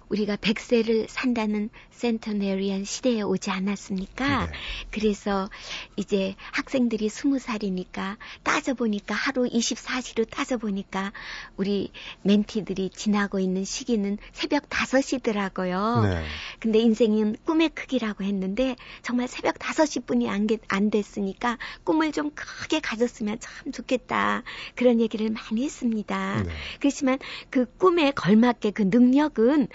우리가 0.09 0.37
100세를 0.37 1.07
산다는 1.09 1.69
센터네리안 1.91 2.85
시대에 2.85 3.21
오지 3.21 3.49
않았습니까? 3.49 4.45
네. 4.45 4.51
그래서 4.91 5.49
이제 5.95 6.35
학생들이 6.51 7.07
20살이니까 7.07 8.17
따져보니까 8.43 9.15
하루 9.15 9.47
24시로 9.49 10.29
따져보니까 10.29 11.11
우리 11.57 11.91
멘티들이 12.21 12.91
지나고 12.91 13.39
있는 13.39 13.65
시기는 13.65 14.17
새벽 14.31 14.69
5시더라고요. 14.69 16.03
네. 16.03 16.23
근데 16.59 16.79
인생은 16.79 17.37
꿈의 17.45 17.69
크기라고 17.69 18.23
했는데 18.23 18.75
정말 19.01 19.27
새벽 19.27 19.55
5시뿐이 19.55 20.27
안, 20.27 20.47
안 20.67 20.89
됐으니까 20.89 21.57
꿈을 21.83 22.11
좀 22.11 22.31
크게 22.35 22.79
가졌으면 22.79 23.39
참 23.39 23.71
좋겠다. 23.71 24.43
그런 24.75 25.01
얘기를 25.01 25.29
많이 25.29 25.63
했습니다. 25.63 26.43
네. 26.43 26.51
그렇지만 26.79 27.17
그 27.49 27.65
꿈에 27.77 28.11
걸맞게 28.11 28.71
그 28.71 28.83
능력은 28.83 29.67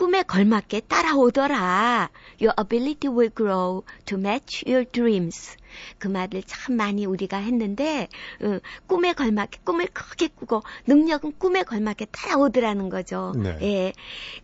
꿈에 0.00 0.22
걸맞게 0.22 0.80
따라오더라. 0.88 2.08
Your 2.40 2.54
ability 2.58 3.14
will 3.14 3.28
grow 3.28 3.82
to 4.06 4.16
match 4.16 4.64
your 4.66 4.90
dreams. 4.90 5.54
그 5.98 6.08
말을 6.08 6.42
참 6.46 6.76
많이 6.76 7.04
우리가 7.04 7.36
했는데 7.36 8.08
어, 8.40 8.60
꿈에 8.86 9.12
걸맞게 9.12 9.58
꿈을 9.62 9.88
크게 9.88 10.28
꾸고 10.28 10.62
능력은 10.86 11.34
꿈에 11.36 11.64
걸맞게 11.64 12.06
따라오더라는 12.12 12.88
거죠. 12.88 13.34
네. 13.36 13.58
예. 13.60 13.92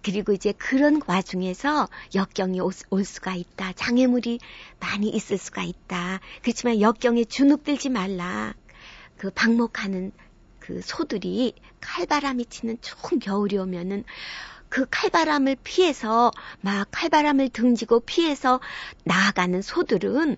그리고 0.02 0.34
이제 0.34 0.52
그런 0.52 1.00
와중에서 1.06 1.88
역경이 2.14 2.60
올, 2.60 2.72
올 2.90 3.04
수가 3.06 3.34
있다. 3.34 3.72
장애물이 3.72 4.40
많이 4.78 5.08
있을 5.08 5.38
수가 5.38 5.62
있다. 5.62 6.20
그렇지만 6.42 6.82
역경에 6.82 7.24
주눅들지 7.24 7.88
말라. 7.88 8.52
그 9.16 9.30
방목하는 9.30 10.12
그 10.58 10.82
소들이 10.82 11.54
칼바람이 11.80 12.44
치는 12.44 12.76
추운 12.82 13.20
겨울이 13.20 13.56
오면은 13.56 14.04
그 14.68 14.86
칼바람을 14.90 15.56
피해서 15.62 16.30
막 16.60 16.88
칼바람을 16.90 17.50
등지고 17.50 18.00
피해서 18.00 18.60
나아가는 19.04 19.60
소들은 19.62 20.36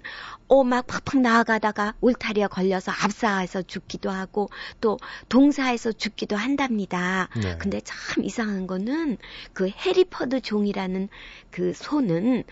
오막 0.49 0.87
팍팍 0.87 1.21
나아가다가 1.21 1.95
울타리에 2.01 2.47
걸려서 2.47 2.93
압사해서 2.93 3.63
죽기도 3.63 4.11
하고 4.11 4.49
또 4.81 4.99
동사해서 5.29 5.93
죽기도 5.93 6.37
한답니다. 6.37 7.29
네. 7.37 7.57
근데 7.59 7.81
참 7.83 8.25
이상한 8.25 8.67
거는 8.67 9.19
그 9.53 9.69
해리퍼드 9.69 10.41
종이라는 10.41 11.09
그 11.51 11.73
소는 11.75 12.45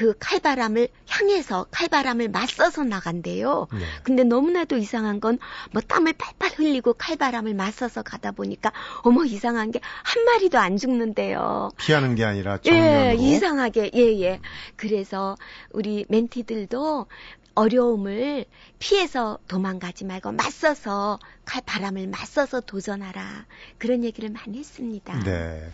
그 0.00 0.14
칼바람을 0.18 0.88
향해서 1.10 1.66
칼바람을 1.70 2.30
맞서서 2.30 2.84
나간대요. 2.84 3.68
네. 3.70 3.80
근데 4.02 4.24
너무나도 4.24 4.78
이상한 4.78 5.20
건 5.20 5.38
뭐 5.72 5.82
땀을 5.82 6.14
팔팔 6.14 6.52
흘리고 6.56 6.94
칼바람을 6.94 7.52
맞서서 7.52 8.02
가다 8.02 8.30
보니까 8.32 8.72
어머 9.02 9.26
이상한 9.26 9.70
게 9.70 9.78
한 9.82 10.24
마리도 10.24 10.58
안 10.58 10.78
죽는데요. 10.78 11.68
피하는 11.76 12.14
게 12.14 12.24
아니라 12.24 12.56
정면으로. 12.62 13.10
예, 13.10 13.14
이상하게 13.14 13.90
예 13.94 14.20
예. 14.22 14.40
그래서 14.76 15.36
우리 15.70 16.06
멘티들도 16.08 17.06
어려움을 17.54 18.46
피해서 18.78 19.38
도망가지 19.48 20.06
말고 20.06 20.32
맞서서 20.32 21.18
칼 21.44 21.60
바람을 21.66 22.06
맞서서 22.06 22.60
도전하라 22.62 23.44
그런 23.76 24.02
얘기를 24.04 24.30
많이 24.30 24.58
했습니다. 24.60 25.18
네. 25.24 25.68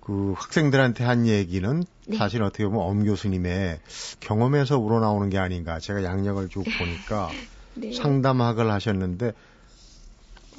그 0.00 0.34
학생들한테 0.36 1.04
한 1.04 1.26
얘기는 1.26 1.84
네. 2.06 2.16
사실 2.16 2.42
어떻게 2.42 2.64
보면 2.64 2.80
엄 2.80 3.04
교수님의 3.04 3.80
경험에서 4.20 4.78
우러나오는 4.78 5.30
게 5.30 5.38
아닌가. 5.38 5.78
제가 5.78 6.02
양력을 6.02 6.48
쭉 6.48 6.64
보니까 6.78 7.28
네. 7.74 7.92
상담학을 7.92 8.70
하셨는데 8.70 9.32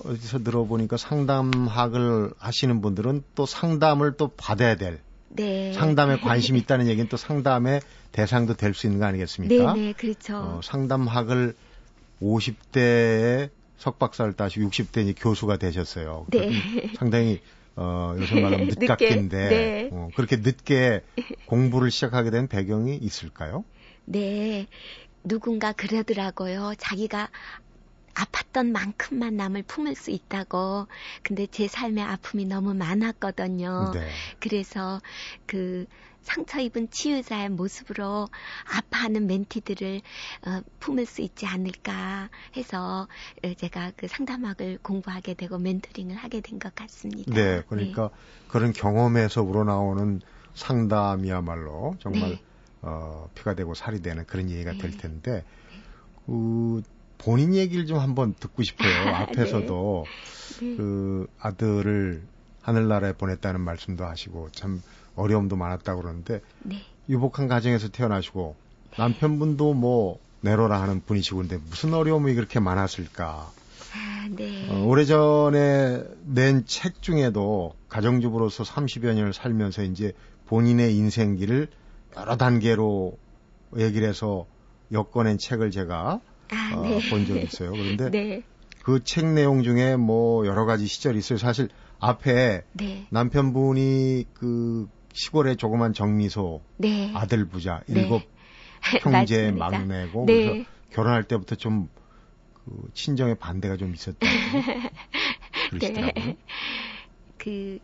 어디서 0.05 0.43
들어보니까 0.43 0.97
상담학을 0.97 2.31
하시는 2.37 2.81
분들은 2.81 3.23
또 3.35 3.45
상담을 3.45 4.13
또 4.17 4.29
받아야 4.29 4.75
될 4.75 4.99
네. 5.29 5.73
상담에 5.73 6.17
관심이 6.21 6.59
있다는 6.59 6.87
얘기는 6.87 7.07
또 7.09 7.17
상담의 7.17 7.81
대상도 8.11 8.55
될 8.55 8.73
수 8.73 8.87
있는 8.87 8.99
거 8.99 9.05
아니겠습니까? 9.05 9.73
네, 9.73 9.81
네, 9.81 9.93
그렇죠. 9.93 10.37
어, 10.37 10.61
상담학을 10.63 11.55
50대에 12.21 13.49
석박사를 13.77 14.33
따시고 14.33 14.69
60대 14.69 15.13
교수가 15.17 15.57
되셨어요. 15.57 16.25
네. 16.29 16.91
상당히 16.97 17.41
어, 17.75 18.13
요즘 18.17 18.41
말하면 18.41 18.67
늦깎인데 18.79 19.49
네. 19.49 19.89
어, 19.91 20.09
그렇게 20.13 20.37
늦게 20.37 21.01
공부를 21.45 21.91
시작하게 21.91 22.31
된 22.31 22.47
배경이 22.47 22.95
있을까요? 22.97 23.63
네. 24.05 24.67
누군가 25.23 25.71
그러더라고요. 25.71 26.73
자기가 26.77 27.29
아팠던 28.13 28.71
만큼만 28.71 29.35
남을 29.35 29.63
품을 29.63 29.95
수 29.95 30.11
있다고. 30.11 30.87
근데 31.23 31.47
제 31.47 31.67
삶의 31.67 32.03
아픔이 32.03 32.45
너무 32.45 32.73
많았거든요. 32.73 33.91
네. 33.93 34.09
그래서 34.39 35.01
그 35.45 35.85
상처 36.21 36.59
입은 36.59 36.91
치유자의 36.91 37.49
모습으로 37.49 38.29
아파하는 38.77 39.25
멘티들을 39.25 40.01
어, 40.45 40.61
품을 40.79 41.07
수 41.07 41.21
있지 41.21 41.47
않을까 41.47 42.29
해서 42.55 43.07
어, 43.43 43.53
제가 43.55 43.91
그 43.97 44.07
상담학을 44.07 44.77
공부하게 44.83 45.33
되고 45.33 45.57
멘토링을 45.57 46.15
하게 46.15 46.41
된 46.41 46.61
것 46.61 46.75
같습니다. 46.75 47.33
네, 47.33 47.63
그러니까 47.67 48.09
네. 48.09 48.47
그런 48.47 48.71
경험에서 48.71 49.41
우러나오는 49.41 50.21
상담이야말로 50.53 51.95
정말 51.99 52.31
네. 52.31 52.41
어, 52.81 53.29
피가 53.35 53.55
되고 53.55 53.73
살이 53.73 54.01
되는 54.01 54.25
그런 54.25 54.49
얘기가 54.49 54.73
네. 54.73 54.77
될 54.77 54.91
텐데 54.91 55.43
그 56.25 56.83
본인 57.23 57.53
얘기를 57.53 57.85
좀 57.85 57.99
한번 57.99 58.33
듣고 58.39 58.63
싶어요. 58.63 59.13
앞에서도 59.15 60.09
네. 60.59 60.67
네. 60.67 60.75
그 60.75 61.27
아들을 61.39 62.23
하늘나라에 62.61 63.13
보냈다는 63.13 63.61
말씀도 63.61 64.05
하시고 64.05 64.49
참 64.51 64.81
어려움도 65.15 65.55
많았다고 65.55 66.01
그러는데 66.01 66.41
네. 66.63 66.83
유복한 67.09 67.47
가정에서 67.47 67.89
태어나시고 67.89 68.55
남편분도 68.97 69.73
뭐 69.73 70.19
내로라 70.41 70.81
하는 70.81 71.01
분이시고 71.05 71.37
근데 71.37 71.57
무슨 71.57 71.93
어려움이 71.93 72.33
그렇게 72.35 72.59
많았을까? 72.59 73.51
아, 73.93 74.27
네. 74.29 74.67
어, 74.69 74.83
오래전에 74.85 76.03
낸 76.25 76.65
책 76.65 77.01
중에도 77.01 77.73
가정주부로서 77.89 78.63
30여 78.63 79.13
년을 79.13 79.33
살면서 79.33 79.83
이제 79.83 80.13
본인의 80.47 80.95
인생길을 80.95 81.67
여러 82.17 82.37
단계로 82.37 83.17
얘기를 83.77 84.07
해서 84.07 84.45
엮어낸 84.91 85.37
책을 85.37 85.71
제가 85.71 86.19
아, 86.51 86.75
어, 86.75 86.81
네. 86.81 87.09
본 87.09 87.25
적이 87.25 87.43
있어요. 87.43 87.71
그런데 87.71 88.09
네. 88.11 88.43
그책 88.83 89.27
내용 89.27 89.63
중에 89.63 89.95
뭐 89.95 90.45
여러 90.45 90.65
가지 90.65 90.87
시절이 90.87 91.17
있어요. 91.17 91.37
사실 91.37 91.69
앞에 91.99 92.63
네. 92.73 93.07
남편분이 93.09 94.25
그 94.33 94.87
시골의 95.13 95.57
조그만 95.57 95.93
정미소 95.93 96.61
네. 96.77 97.11
아들 97.13 97.45
부자 97.45 97.81
네. 97.87 98.01
일곱 98.01 98.23
형제 99.01 99.51
막내고 99.51 100.25
네. 100.25 100.33
그래서 100.33 100.69
결혼할 100.91 101.23
때부터 101.23 101.55
좀 101.55 101.89
그 102.65 102.89
친정의 102.93 103.35
반대가 103.35 103.77
좀 103.77 103.93
있었다고 103.93 104.19
그러시더라고요. 105.71 106.35
그 107.37 107.79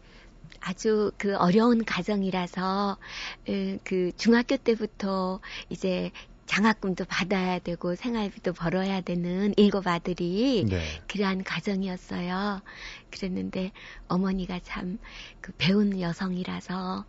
아주 0.62 1.12
그 1.18 1.36
어려운 1.36 1.84
가정이라서 1.84 2.98
그 3.84 4.12
중학교 4.18 4.58
때부터 4.58 5.40
이제 5.70 6.12
장학금도 6.48 7.06
받아야 7.06 7.60
되고 7.60 7.96
생활비도 7.96 8.54
벌어야 8.54 9.02
되는 9.02 9.54
일곱 9.58 9.86
아들이 9.88 10.66
네. 10.68 10.82
그러한 11.08 11.44
가정이었어요. 11.44 12.62
그랬는데 13.12 13.72
어머니가 14.08 14.60
참 14.64 15.00
그 15.42 15.52
배운 15.58 16.00
여성이라서 16.00 17.06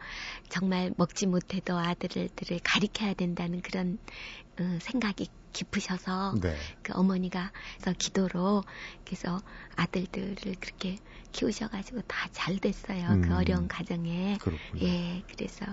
정말 0.48 0.92
먹지 0.96 1.26
못해도 1.26 1.76
아들들을 1.78 2.60
가리켜야 2.62 3.14
된다는 3.14 3.60
그런 3.62 3.98
어, 4.60 4.78
생각이 4.80 5.28
깊으셔서 5.52 6.34
네. 6.40 6.56
그 6.82 6.92
어머니가 6.94 7.52
그 7.82 7.92
기도로 7.94 8.62
그래서 9.04 9.40
아들들을 9.76 10.36
그렇게 10.60 10.96
키우셔가지고 11.32 12.02
다 12.02 12.28
잘 12.32 12.58
됐어요. 12.58 13.06
그 13.08 13.12
음. 13.14 13.20
그 13.22 13.34
어려운 13.36 13.68
가정에. 13.68 14.36
그렇군요. 14.40 14.82
예, 14.86 15.22
그래서 15.30 15.64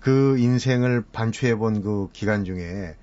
그 0.00 0.38
인생을 0.38 1.04
반추해 1.12 1.54
본 1.54 1.82
그 1.82 2.08
기간 2.12 2.44
중에 2.44 2.96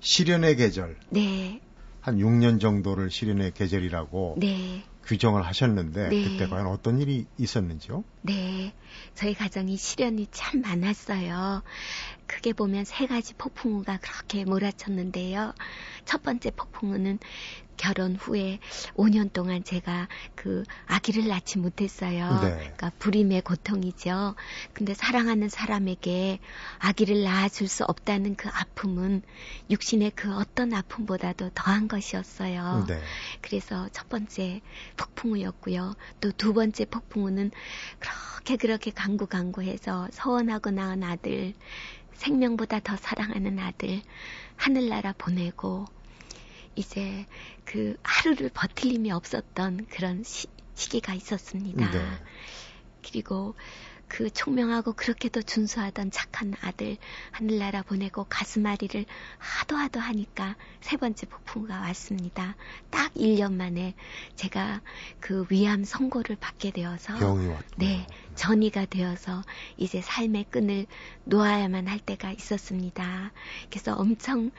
시련의 0.00 0.56
계절. 0.56 0.96
네. 1.10 1.60
한 2.00 2.16
6년 2.18 2.60
정도를 2.60 3.10
시련의 3.10 3.52
계절이라고 3.54 4.36
네. 4.38 4.82
규정을 5.04 5.42
하셨는데 5.42 6.08
네. 6.08 6.22
그때 6.24 6.48
과연 6.48 6.66
어떤 6.66 7.00
일이 7.00 7.26
있었는지요? 7.38 8.02
네. 8.22 8.72
저희 9.14 9.34
가정이 9.34 9.76
시련이 9.76 10.26
참 10.32 10.62
많았어요. 10.62 11.62
크게 12.32 12.54
보면 12.54 12.84
세 12.84 13.06
가지 13.06 13.34
폭풍우가 13.34 13.98
그렇게 13.98 14.44
몰아쳤는데요. 14.44 15.52
첫 16.06 16.22
번째 16.22 16.50
폭풍우는 16.50 17.18
결혼 17.76 18.14
후에 18.14 18.60
5년 18.94 19.32
동안 19.32 19.64
제가 19.64 20.06
그 20.34 20.62
아기를 20.86 21.26
낳지 21.26 21.58
못했어요. 21.58 22.40
네. 22.40 22.50
그러니까 22.54 22.92
불임의 22.98 23.42
고통이죠. 23.42 24.34
근데 24.72 24.94
사랑하는 24.94 25.48
사람에게 25.48 26.38
아기를 26.78 27.24
낳아줄 27.24 27.66
수 27.66 27.84
없다는 27.84 28.36
그 28.36 28.48
아픔은 28.48 29.22
육신의 29.70 30.12
그 30.14 30.34
어떤 30.36 30.72
아픔보다도 30.74 31.50
더한 31.54 31.88
것이었어요. 31.88 32.84
네. 32.88 33.00
그래서 33.40 33.88
첫 33.92 34.08
번째 34.08 34.60
폭풍우였고요. 34.96 35.94
또 36.20 36.32
두 36.32 36.52
번째 36.54 36.84
폭풍우는 36.86 37.50
그렇게 37.98 38.56
그렇게 38.56 38.90
강구강구해서 38.90 40.08
서원하고 40.12 40.70
낳은 40.70 41.02
아들, 41.02 41.54
생명보다 42.22 42.78
더 42.80 42.96
사랑하는 42.96 43.58
아들, 43.58 44.00
하늘나라 44.56 45.12
보내고 45.12 45.86
이제 46.76 47.26
그 47.64 47.96
하루를 48.04 48.48
버틸 48.54 48.92
힘이 48.92 49.10
없었던 49.10 49.86
그런 49.90 50.22
시, 50.22 50.46
시기가 50.76 51.14
있었습니다. 51.14 51.90
네. 51.90 52.00
그리고 53.04 53.56
그 54.12 54.28
총명하고 54.30 54.92
그렇게도 54.92 55.40
준수하던 55.40 56.10
착한 56.10 56.52
아들 56.60 56.98
하늘나라 57.30 57.80
보내고 57.80 58.26
가슴앓이를 58.28 59.06
하도 59.38 59.76
하도 59.76 60.00
하니까 60.00 60.54
세 60.82 60.98
번째 60.98 61.26
폭풍우가 61.28 61.80
왔습니다. 61.80 62.54
딱 62.90 63.14
1년 63.14 63.54
만에 63.54 63.94
제가 64.36 64.82
그 65.18 65.46
위암 65.48 65.84
선고를 65.84 66.36
받게 66.38 66.72
되어서 66.72 67.16
병이 67.16 67.46
왔 67.48 67.64
네, 67.78 68.06
전이가 68.34 68.84
되어서 68.84 69.40
이제 69.78 70.02
삶의 70.02 70.44
끈을 70.50 70.84
놓아야만 71.24 71.88
할 71.88 71.98
때가 71.98 72.32
있었습니다. 72.32 73.32
그래서 73.70 73.94
엄청 73.94 74.50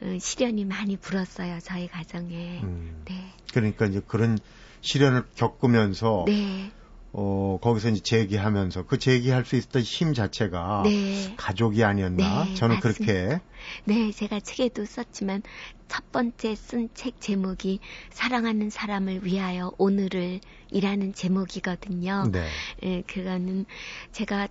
어, 0.00 0.18
시련이 0.18 0.64
많이 0.64 0.96
불었어요, 0.96 1.58
저희 1.62 1.86
가정에. 1.86 2.60
음, 2.62 3.02
네. 3.04 3.34
그러니까 3.52 3.84
이제 3.84 4.00
그런 4.06 4.38
시련을 4.80 5.26
겪으면서 5.36 6.24
네. 6.26 6.72
어, 7.14 7.58
거기서 7.60 7.90
이제 7.90 8.00
제기하면서 8.00 8.86
그 8.86 8.98
제기할 8.98 9.44
수 9.44 9.56
있었던 9.56 9.82
힘 9.82 10.14
자체가 10.14 10.82
네. 10.84 11.34
가족이 11.36 11.84
아니었나? 11.84 12.44
네, 12.44 12.54
저는 12.54 12.76
맞습니다. 12.76 12.80
그렇게. 12.80 13.40
네, 13.84 14.10
제가 14.12 14.40
책에도 14.40 14.84
썼지만 14.86 15.42
첫 15.88 16.10
번째 16.10 16.54
쓴 16.54 16.88
책 16.94 17.20
제목이 17.20 17.80
사랑하는 18.10 18.70
사람을 18.70 19.24
위하여 19.26 19.72
오늘을 19.76 20.40
이라는 20.70 21.12
제목이거든요. 21.12 22.30
네. 22.32 22.48
예, 22.82 23.02
그거는 23.02 23.66
제가 24.12 24.48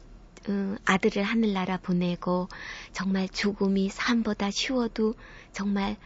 음, 0.49 0.77
아들을 0.85 1.21
하늘나라 1.23 1.77
보내고 1.77 2.47
정말 2.93 3.27
죽음이 3.29 3.89
삶보다 3.89 4.51
쉬워도 4.51 5.15
정말 5.51 5.97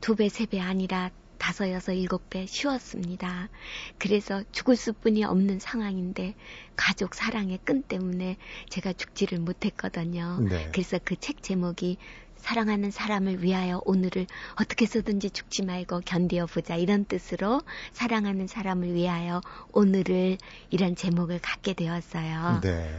두 0.00 0.14
배, 0.16 0.28
세 0.28 0.46
배 0.46 0.60
아니라 0.60 1.10
다섯, 1.44 1.70
여섯, 1.70 1.92
일곱 1.92 2.30
배 2.30 2.46
쉬웠습니다. 2.46 3.50
그래서 3.98 4.42
죽을 4.50 4.76
수뿐이 4.76 5.24
없는 5.24 5.58
상황인데 5.58 6.36
가족 6.74 7.14
사랑의 7.14 7.58
끈 7.66 7.82
때문에 7.82 8.38
제가 8.70 8.94
죽지를 8.94 9.40
못했거든요. 9.40 10.38
네. 10.40 10.70
그래서 10.72 10.98
그 11.04 11.16
책 11.16 11.42
제목이 11.42 11.98
사랑하는 12.36 12.90
사람을 12.90 13.42
위하여 13.42 13.82
오늘을 13.84 14.26
어떻게 14.54 14.86
해서든지 14.86 15.32
죽지 15.32 15.64
말고 15.66 16.00
견디어 16.06 16.46
보자 16.46 16.76
이런 16.76 17.04
뜻으로 17.04 17.60
사랑하는 17.92 18.46
사람을 18.46 18.94
위하여 18.94 19.42
오늘을 19.72 20.38
이런 20.70 20.96
제목을 20.96 21.40
갖게 21.42 21.74
되었어요. 21.74 22.60
네. 22.62 22.90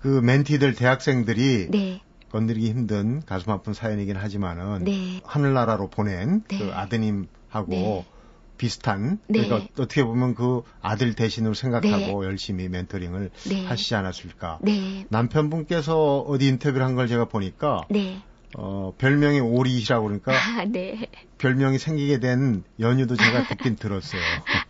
그 0.00 0.08
멘티들 0.08 0.74
대학생들이 0.74 1.68
네. 1.70 2.02
건드리기 2.32 2.68
힘든 2.68 3.24
가슴 3.24 3.50
아픈 3.52 3.72
사연이긴 3.72 4.16
하지만은 4.16 4.84
네. 4.84 5.22
하늘나라로 5.24 5.88
보낸 5.88 6.42
네. 6.48 6.58
그 6.58 6.74
아드님 6.74 7.28
하고 7.48 7.70
네. 7.70 8.06
비슷한 8.56 9.18
네. 9.28 9.44
그러니까 9.44 9.70
어떻게 9.82 10.02
보면 10.04 10.34
그 10.34 10.62
아들 10.82 11.14
대신으로 11.14 11.54
생각하고 11.54 12.22
네. 12.22 12.26
열심히 12.28 12.68
멘토링을 12.68 13.30
하시지 13.66 13.94
않았을까. 13.94 14.58
남편분께서 15.10 16.18
어디 16.20 16.48
인터뷰를 16.48 16.84
한 16.84 16.96
걸 16.96 17.06
제가 17.06 17.26
보니까 17.26 17.82
어, 18.56 18.94
별명이 18.98 19.40
오리시라고 19.40 20.04
그러니까. 20.06 20.32
아, 20.32 20.64
네. 20.64 21.06
별명이 21.36 21.78
생기게 21.78 22.18
된 22.18 22.64
연유도 22.80 23.14
제가 23.14 23.46
듣긴 23.46 23.76
들었어요. 23.76 24.20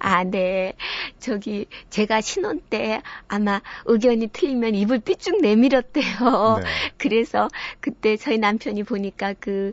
아, 0.00 0.24
네. 0.24 0.74
저기, 1.20 1.66
제가 1.88 2.20
신혼 2.20 2.60
때 2.60 3.00
아마 3.28 3.60
의견이 3.86 4.26
틀리면 4.28 4.74
입을 4.74 4.98
삐쭉 4.98 5.40
내밀었대요. 5.40 6.58
네. 6.62 6.68
그래서 6.98 7.48
그때 7.80 8.16
저희 8.16 8.36
남편이 8.38 8.82
보니까 8.82 9.32
그, 9.38 9.72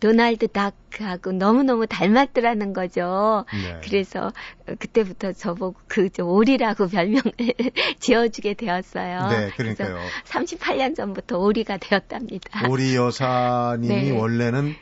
도날드 0.00 0.48
다크하고 0.48 1.32
너무너무 1.32 1.86
닮았더라는 1.86 2.72
거죠. 2.72 3.44
네. 3.52 3.80
그래서 3.82 4.32
그때부터 4.78 5.32
저보고 5.32 5.76
그저 5.86 6.24
오리라고 6.24 6.88
별명을 6.88 7.32
지어주게 8.00 8.54
되었어요. 8.54 9.28
네, 9.28 9.50
그러니까요. 9.56 9.98
38년 10.24 10.94
전부터 10.94 11.38
오리가 11.38 11.78
되었답니다. 11.78 12.68
오리 12.68 12.94
여사님이 12.94 13.88
네. 13.88 14.10
원래는 14.10 14.74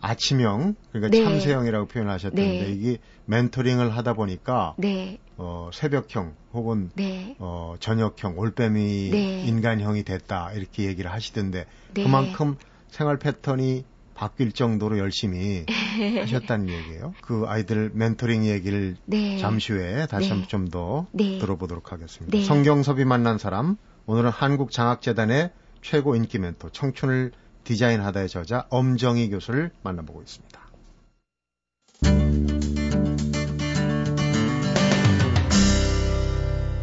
아침형, 0.00 0.74
그러니까 0.90 1.16
네. 1.16 1.24
참새형이라고 1.24 1.86
표현하셨던데 1.86 2.42
네. 2.42 2.72
이게 2.72 2.98
멘토링을 3.26 3.96
하다 3.96 4.14
보니까 4.14 4.74
네. 4.76 5.18
어, 5.36 5.70
새벽형 5.72 6.34
혹은 6.52 6.90
네. 6.94 7.36
어, 7.38 7.76
저녁형, 7.78 8.36
올빼미 8.36 9.10
네. 9.10 9.44
인간형이 9.44 10.02
됐다 10.02 10.52
이렇게 10.54 10.84
얘기를 10.84 11.10
하시던데 11.12 11.66
그만큼 11.94 12.56
생활 12.88 13.16
패턴이 13.16 13.84
바뀔 14.22 14.52
정도로 14.52 14.98
열심히 14.98 15.66
하셨다는 16.20 16.68
얘기예요. 16.68 17.12
그 17.22 17.44
아이들 17.48 17.90
멘토링 17.92 18.46
얘기를 18.46 18.96
네. 19.04 19.36
잠시 19.38 19.72
후에 19.72 20.06
다시 20.06 20.26
네. 20.28 20.30
한번 20.30 20.48
좀 20.48 20.62
더 20.72 21.06
들어보도록 21.12 21.90
하겠습니다. 21.92 22.40
성경섭이 22.46 23.04
만난 23.04 23.36
사람 23.36 23.76
오늘은 24.06 24.30
한국장학재단의 24.30 25.50
최고 25.82 26.14
인기 26.14 26.38
멘토 26.38 26.70
청춘을 26.70 27.32
디자인하다의 27.64 28.28
저자 28.28 28.66
엄정희 28.70 29.28
교수를 29.28 29.72
만나보고 29.82 30.22
있습니다. 30.22 30.60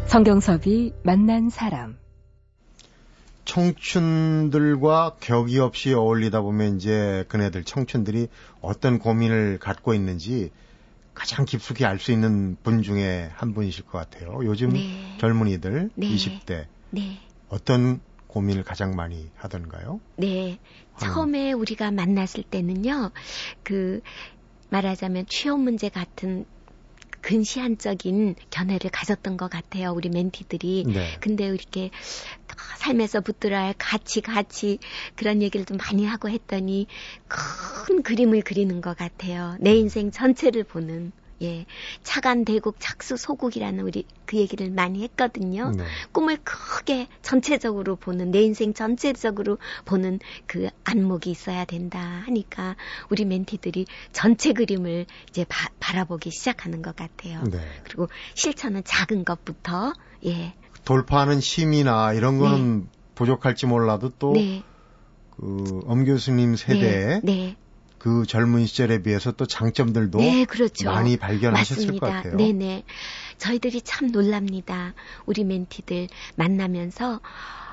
성경섭이 0.06 0.92
만난 1.02 1.48
사람 1.48 1.96
청춘들과 3.44 5.16
격이 5.20 5.58
없이 5.58 5.92
어울리다 5.92 6.40
보면 6.40 6.76
이제 6.76 7.24
그네들 7.28 7.64
청춘들이 7.64 8.28
어떤 8.60 8.98
고민을 8.98 9.58
갖고 9.58 9.94
있는지 9.94 10.50
가장 11.14 11.44
깊숙이 11.44 11.84
알 11.84 11.98
수 11.98 12.12
있는 12.12 12.56
분 12.62 12.82
중에 12.82 13.30
한 13.34 13.52
분이실 13.52 13.84
것 13.84 13.98
같아요. 13.98 14.40
요즘 14.44 14.70
네. 14.72 15.16
젊은이들 15.18 15.90
네. 15.94 16.08
20대 16.08 16.66
네. 16.90 17.18
어떤 17.48 18.00
고민을 18.26 18.62
가장 18.62 18.94
많이 18.94 19.28
하던가요? 19.36 20.00
네. 20.16 20.58
처음에 21.00 21.52
우리가 21.52 21.90
만났을 21.90 22.44
때는요, 22.44 23.10
그, 23.64 24.00
말하자면 24.68 25.26
취업 25.28 25.58
문제 25.60 25.88
같은 25.88 26.46
근시안적인 27.22 28.36
견해를 28.50 28.90
가졌던 28.90 29.36
것 29.36 29.50
같아요. 29.50 29.92
우리 29.92 30.08
멘티들이. 30.08 30.84
네. 30.86 31.16
근데 31.20 31.46
이렇게 31.46 31.90
삶에서 32.76 33.20
붙들어야 33.20 33.64
할 33.66 33.74
가치, 33.78 34.20
가치 34.20 34.78
그런 35.16 35.42
얘기를 35.42 35.66
좀 35.66 35.76
많이 35.76 36.06
하고 36.06 36.28
했더니 36.28 36.86
큰 37.28 38.02
그림을 38.02 38.42
그리는 38.42 38.80
것 38.80 38.96
같아요. 38.96 39.56
내 39.60 39.74
인생 39.74 40.10
전체를 40.10 40.64
보는. 40.64 41.12
예. 41.42 41.64
차간 42.02 42.44
대국 42.44 42.76
착수 42.78 43.16
소국이라는 43.16 43.82
우리 43.82 44.04
그 44.26 44.36
얘기를 44.36 44.70
많이 44.70 45.02
했거든요. 45.04 45.70
네. 45.70 45.84
꿈을 46.12 46.36
크게 46.44 47.08
전체적으로 47.22 47.96
보는 47.96 48.30
내 48.30 48.42
인생 48.42 48.74
전체적으로 48.74 49.58
보는 49.86 50.20
그 50.46 50.68
안목이 50.84 51.30
있어야 51.30 51.64
된다 51.64 51.98
하니까 52.26 52.76
우리 53.08 53.24
멘티들이 53.24 53.86
전체 54.12 54.52
그림을 54.52 55.06
이제 55.30 55.46
바, 55.48 55.70
라보기 55.94 56.30
시작하는 56.30 56.82
것 56.82 56.94
같아요. 56.94 57.42
네. 57.44 57.58
그리고 57.84 58.08
실천은 58.34 58.82
작은 58.84 59.24
것부터 59.24 59.94
예. 60.26 60.54
돌파하는 60.84 61.40
힘이나 61.40 62.12
이런 62.12 62.38
거는 62.38 62.80
네. 62.80 62.86
부족할지 63.14 63.66
몰라도 63.66 64.10
또 64.18 64.32
네. 64.32 64.62
그, 65.36 65.80
엄 65.86 66.04
교수님 66.04 66.56
세대에 66.56 67.06
네, 67.06 67.20
네. 67.22 67.56
그 67.98 68.24
젊은 68.26 68.66
시절에 68.66 69.02
비해서 69.02 69.32
또 69.32 69.46
장점들도 69.46 70.18
네, 70.18 70.44
그렇죠. 70.46 70.90
많이 70.90 71.18
발견하셨을 71.18 71.84
맞습니다. 71.84 72.06
것 72.06 72.12
같아요. 72.12 72.36
네네. 72.36 72.84
저희들이 73.36 73.82
참 73.82 74.10
놀랍니다. 74.10 74.94
우리 75.26 75.44
멘티들 75.44 76.08
만나면서 76.36 77.20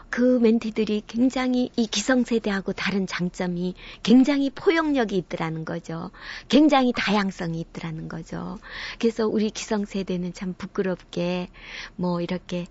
그 0.09 0.39
멘티들이 0.39 1.03
굉장히 1.07 1.69
이 1.75 1.85
기성세대하고 1.85 2.73
다른 2.73 3.07
장점이 3.07 3.75
굉장히 4.03 4.49
포용력이 4.49 5.17
있더라는 5.17 5.65
거죠. 5.65 6.11
굉장히 6.49 6.93
다양성이 6.95 7.59
있더라는 7.61 8.07
거죠. 8.07 8.57
그래서 8.99 9.27
우리 9.27 9.49
기성세대는 9.49 10.33
참 10.33 10.53
부끄럽게 10.57 11.49
뭐 11.95 12.21
이렇게 12.21 12.67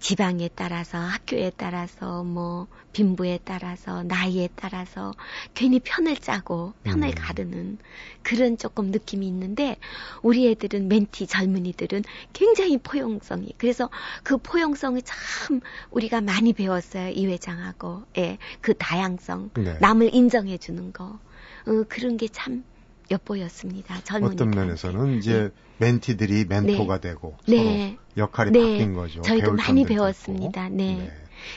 지방에 0.00 0.48
따라서 0.54 0.98
학교에 0.98 1.52
따라서 1.56 2.24
뭐 2.24 2.66
빈부에 2.92 3.38
따라서 3.44 4.02
나이에 4.02 4.48
따라서 4.56 5.12
괜히 5.54 5.78
편을 5.78 6.16
짜고 6.16 6.72
편을 6.84 7.08
음. 7.08 7.14
가르는 7.14 7.78
그런 8.22 8.56
조금 8.56 8.90
느낌이 8.90 9.26
있는데 9.28 9.76
우리 10.22 10.48
애들은 10.50 10.88
멘티 10.88 11.26
젊은이들은 11.26 12.02
굉장히 12.32 12.78
포용성이 12.78 13.52
그래서 13.58 13.90
그 14.24 14.38
포용성을 14.38 15.00
참 15.02 15.60
우리가 15.90 16.22
많이 16.22 16.54
배웠어요 16.54 17.10
이 17.10 17.26
회장하고 17.26 18.02
예, 18.16 18.38
그 18.62 18.74
다양성 18.74 19.50
네. 19.54 19.76
남을 19.80 20.14
인정해 20.14 20.56
주는 20.56 20.92
거 20.92 21.18
어, 21.66 21.84
그런 21.88 22.16
게참 22.16 22.64
엿보였습니다 23.10 24.00
젊은이 24.04 24.34
어떤 24.34 24.50
면에서는 24.50 25.18
이제 25.18 25.50
네. 25.78 25.86
멘티들이 25.86 26.44
멘토가 26.44 27.00
네. 27.00 27.08
되고 27.08 27.36
네. 27.46 27.56
서로 27.56 28.26
역할이 28.26 28.50
네. 28.52 28.60
바뀐 28.60 28.94
거죠. 28.94 29.22
저희도 29.22 29.52
많이 29.54 29.84
배웠습니다. 29.84 30.68
네. 30.68 30.96
네. 30.96 31.10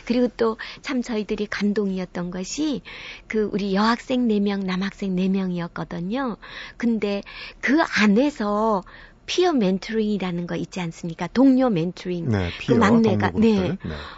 그리고 0.06 0.30
또 0.30 0.58
참 0.82 1.02
저희들이 1.02 1.48
감동이었던 1.48 2.32
것이 2.32 2.82
그 3.28 3.50
우리 3.52 3.76
여학생 3.76 4.28
4명, 4.28 4.66
남학생 4.66 5.16
4명이었거든요. 5.16 6.38
근데 6.78 7.22
그 7.60 7.82
안에서 7.82 8.84
peer 9.26 9.54
mentoring이라는 9.54 10.48
거 10.48 10.56
있지 10.56 10.80
않습니까? 10.82 11.28
동료 11.28 11.70
멘토링. 11.70 12.30
네, 12.30 12.50
그 12.60 12.66
peer, 12.66 12.76
그 12.76 12.80
막내가 12.80 13.32
네, 13.32 13.70
네, 13.70 13.78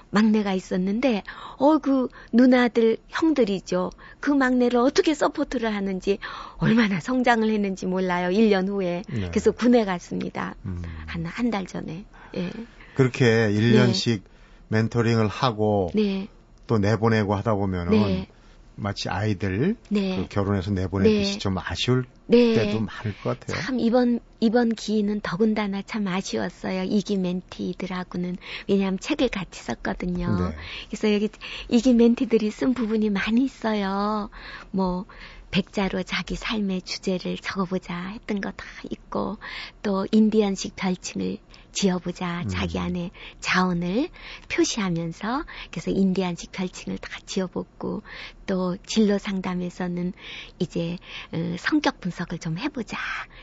막내가 0.09 0.53
있었는데 0.53 1.23
어 1.57 1.77
그 1.77 2.07
누나들 2.31 2.97
형들이죠. 3.09 3.91
그 4.19 4.31
막내를 4.31 4.79
어떻게 4.79 5.13
support를 5.13 5.73
하는지 5.75 6.17
얼마나 6.57 6.99
성장을 6.99 7.47
했는지 7.49 7.85
몰라요. 7.85 8.29
1년 8.29 8.67
후에. 8.67 9.03
네. 9.07 9.29
그래서 9.29 9.51
군에 9.51 9.85
갔습니다. 9.85 10.55
음. 10.65 10.81
한한 11.05 11.51
달 11.51 11.65
전에. 11.67 12.05
예. 12.35 12.51
그렇게 12.95 13.25
1년씩 13.25 14.21
멘토링을 14.69 15.27
하고 15.27 15.91
네. 15.93 16.27
또 16.65 16.79
내보내고 16.79 17.35
하다 17.35 17.53
보면은 17.55 17.91
네. 17.91 18.27
마치 18.75 19.09
아이들 19.09 19.75
네. 19.89 20.17
그 20.17 20.27
결혼해서 20.27 20.71
내보내듯이 20.71 21.33
네. 21.33 21.39
좀 21.39 21.57
아쉬울 21.57 22.05
네. 22.27 22.53
때도 22.53 22.79
많을 22.79 23.15
것 23.23 23.39
같아요. 23.39 23.61
참 23.61 23.79
이번 23.79 24.19
이번 24.39 24.69
기회는 24.69 25.21
더군다나 25.21 25.81
참 25.81 26.07
아쉬웠어요. 26.07 26.83
이기 26.83 27.17
멘티들하고는 27.17 28.37
왜냐하면 28.67 28.99
책을 28.99 29.29
같이 29.29 29.61
썼거든요. 29.61 30.49
네. 30.49 30.55
그래서 30.89 31.13
여기 31.13 31.29
이기 31.69 31.93
멘티들이 31.93 32.51
쓴 32.51 32.73
부분이 32.73 33.09
많이 33.09 33.43
있어요. 33.43 34.29
뭐 34.71 35.05
백자로 35.51 36.03
자기 36.03 36.35
삶의 36.35 36.81
주제를 36.81 37.37
적어보자 37.37 38.07
했던 38.07 38.41
거 38.41 38.51
다 38.51 38.65
있고 38.89 39.37
또 39.81 40.05
인디언식 40.11 40.75
별칭을 40.75 41.37
지어보자. 41.75 42.41
음. 42.43 42.47
자기 42.47 42.79
안에 42.79 43.11
자원을 43.41 44.09
표시하면서 44.49 45.45
그래서 45.69 45.91
인디안식 45.91 46.51
별칭을 46.51 46.97
다 46.97 47.19
지어보고 47.25 48.01
또 48.47 48.77
진로 48.85 49.17
상담에서는 49.17 50.13
이제 50.59 50.97
어, 51.33 51.55
성격 51.59 51.99
분석을 51.99 52.39
좀 52.39 52.57
해보자. 52.57 52.97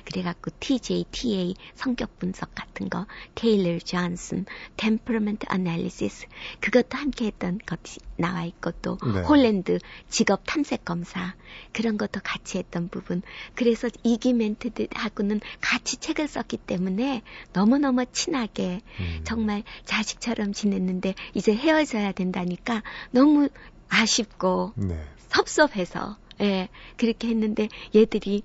그래갖고 0.04 0.50
TJTA 0.58 1.54
성격 1.74 2.18
분석 2.18 2.54
같은 2.54 2.88
거, 2.88 3.06
Taylor 3.34 3.78
Johnson, 3.78 4.46
Temperament 4.76 5.46
Analysis 5.52 6.26
그것도 6.60 6.96
함께 6.96 7.26
했던 7.26 7.58
것이 7.64 8.00
나와 8.16 8.44
있고 8.44 8.70
또 8.82 8.98
네. 9.04 9.20
홀랜드 9.22 9.78
직업 10.08 10.42
탐색 10.46 10.84
검사 10.84 11.34
그런 11.72 11.98
것도 11.98 12.20
같이 12.22 12.58
했던 12.58 12.88
부분. 12.88 13.22
그래서 13.54 13.88
이기 14.02 14.32
멘트들하고는 14.32 15.40
같이 15.60 15.98
책을 15.98 16.28
썼기 16.28 16.58
때문에 16.58 17.22
너무너무 17.52 18.00
친하게 18.22 18.80
음. 19.00 19.20
정말 19.24 19.64
자식처럼 19.84 20.52
지냈는데 20.52 21.14
이제 21.34 21.52
헤어져야 21.54 22.12
된다니까 22.12 22.82
너무 23.10 23.48
아쉽고 23.88 24.72
네. 24.76 24.96
섭섭해서 25.28 26.16
예 26.40 26.68
그렇게 26.96 27.28
했는데 27.28 27.68
얘들이 27.94 28.42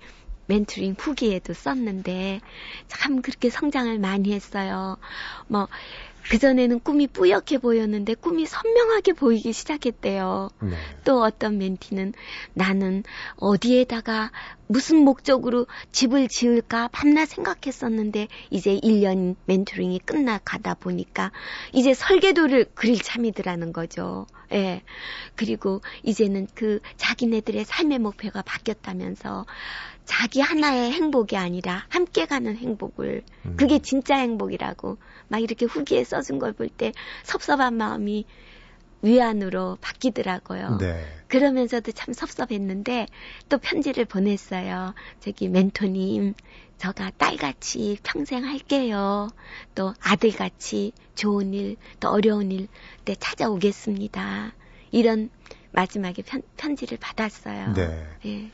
멘토링 0.47 0.95
후기에도 0.97 1.53
썼는데 1.53 2.39
참 2.87 3.21
그렇게 3.21 3.49
성장을 3.49 3.99
많이 3.99 4.33
했어요. 4.33 4.97
뭐 5.47 5.67
그전에는 6.29 6.79
꿈이 6.81 7.07
뿌옇게 7.07 7.57
보였는데 7.57 8.15
꿈이 8.15 8.45
선명하게 8.45 9.13
보이기 9.13 9.53
시작했대요. 9.53 10.49
네. 10.61 10.75
또 11.03 11.21
어떤 11.21 11.57
멘티는 11.57 12.13
나는 12.53 13.03
어디에다가 13.37 14.31
무슨 14.67 14.97
목적으로 14.97 15.65
집을 15.91 16.27
지을까 16.27 16.89
밤낮 16.89 17.27
생각했었는데 17.27 18.27
이제 18.49 18.77
1년 18.77 19.35
멘토링이 19.45 19.99
끝나가다 19.99 20.73
보니까 20.73 21.31
이제 21.71 21.93
설계도를 21.93 22.65
그릴 22.75 22.99
참이더라는 22.99 23.71
거죠. 23.71 24.27
예. 24.51 24.81
그리고 25.35 25.81
이제는 26.03 26.47
그 26.53 26.79
자기네들의 26.97 27.63
삶의 27.65 27.99
목표가 27.99 28.41
바뀌었다면서 28.41 29.45
자기 30.07 30.39
하나의 30.39 30.91
행복이 30.93 31.35
아니라 31.37 31.85
함께 31.89 32.25
가는 32.25 32.55
행복을 32.55 33.23
음. 33.45 33.55
그게 33.57 33.79
진짜 33.79 34.15
행복이라고 34.17 34.97
막 35.27 35.41
이렇게 35.43 35.65
후기에 35.65 36.03
써준 36.05 36.39
걸 36.39 36.53
볼 36.53 36.69
때 36.69 36.93
섭섭한 37.23 37.75
마음이 37.75 38.25
위안으로 39.01 39.77
바뀌더라고요. 39.81 40.77
네. 40.79 41.05
그러면서도 41.27 41.91
참 41.91 42.13
섭섭했는데 42.13 43.07
또 43.49 43.57
편지를 43.57 44.05
보냈어요. 44.05 44.95
저기 45.19 45.49
멘토님, 45.49 46.33
저가 46.77 47.11
딸같이 47.17 47.99
평생 48.01 48.45
할게요. 48.45 49.27
또 49.75 49.93
아들같이 50.01 50.93
좋은 51.15 51.53
일, 51.53 51.75
또 51.99 52.09
어려운 52.09 52.51
일 52.51 52.67
때 53.05 53.13
찾아오겠습니다. 53.19 54.53
이런 54.91 55.29
마지막에 55.71 56.21
편, 56.23 56.41
편지를 56.55 56.97
받았어요. 56.97 57.73
네. 57.73 58.07
예. 58.25 58.49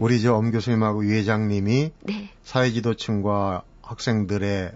우리 0.00 0.22
저 0.22 0.34
엄 0.34 0.50
교수님하고 0.50 1.04
유 1.04 1.12
회장님이 1.12 1.92
네. 2.04 2.30
사회지도층과 2.42 3.64
학생들의 3.82 4.72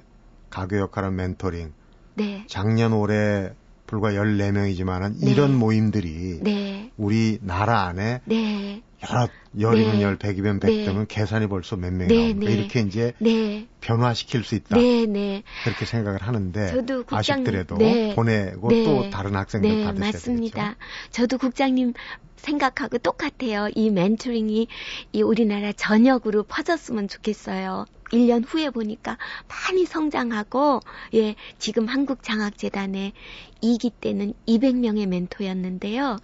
가교 0.50 0.78
역할은 0.78 1.16
멘토링. 1.16 1.72
네. 2.16 2.44
작년 2.46 2.92
올해 2.92 3.54
불과 3.94 4.10
14명이지만은 4.10 5.20
네. 5.20 5.30
이런 5.30 5.56
모임들이 5.56 6.40
네. 6.42 6.90
우리 6.96 7.38
나라 7.42 7.86
안에 7.86 8.22
네. 8.24 8.82
여러 9.08 9.28
열이면 9.56 9.96
네. 9.98 10.02
열, 10.02 10.16
백이면 10.16 10.58
백되면 10.58 11.06
네. 11.06 11.06
계산이 11.08 11.46
벌써 11.46 11.76
몇 11.76 11.92
명이 11.92 12.08
네, 12.08 12.16
나옵니다. 12.16 12.52
네. 12.52 12.58
이렇게 12.58 12.80
이제 12.80 13.12
네. 13.20 13.68
변화시킬 13.80 14.42
수 14.42 14.56
있다. 14.56 14.74
그렇게 14.76 15.84
생각을 15.86 16.22
하는데 16.22 16.66
저도 16.72 17.04
국장, 17.04 17.18
아쉽더라도 17.18 17.76
네. 17.76 18.16
보내고 18.16 18.68
네. 18.68 18.84
또 18.84 19.10
다른 19.10 19.36
학생들 19.36 19.70
네, 19.70 19.84
받으셔야 19.84 20.10
맞습니다. 20.10 20.62
되겠죠. 20.62 20.78
저도 21.10 21.38
국장님 21.38 21.92
생각하고 22.36 22.98
똑같아요. 22.98 23.68
이 23.76 23.90
멘토링이 23.90 24.66
이 25.12 25.22
우리나라 25.22 25.72
전역으로 25.72 26.42
퍼졌으면 26.42 27.06
좋겠어요. 27.06 27.86
1년 28.12 28.44
후에 28.46 28.70
보니까 28.70 29.18
많이 29.48 29.84
성장하고, 29.86 30.80
예, 31.14 31.34
지금 31.58 31.86
한국장학재단에 31.86 33.12
2기 33.62 33.92
때는 34.00 34.34
200명의 34.46 35.06
멘토였는데요. 35.06 36.18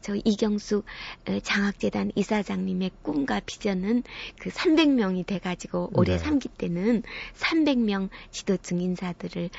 저 0.00 0.14
이경숙 0.24 0.84
어, 1.28 1.40
장학재단 1.40 2.12
이사장님의 2.14 2.90
꿈과 3.02 3.40
비전은 3.44 4.02
그 4.38 4.50
300명이 4.50 5.26
돼가지고 5.26 5.90
올해 5.92 6.16
네. 6.16 6.22
3기 6.22 6.50
때는 6.56 7.02
300명 7.34 8.08
지도층 8.30 8.80
인사들을 8.80 9.50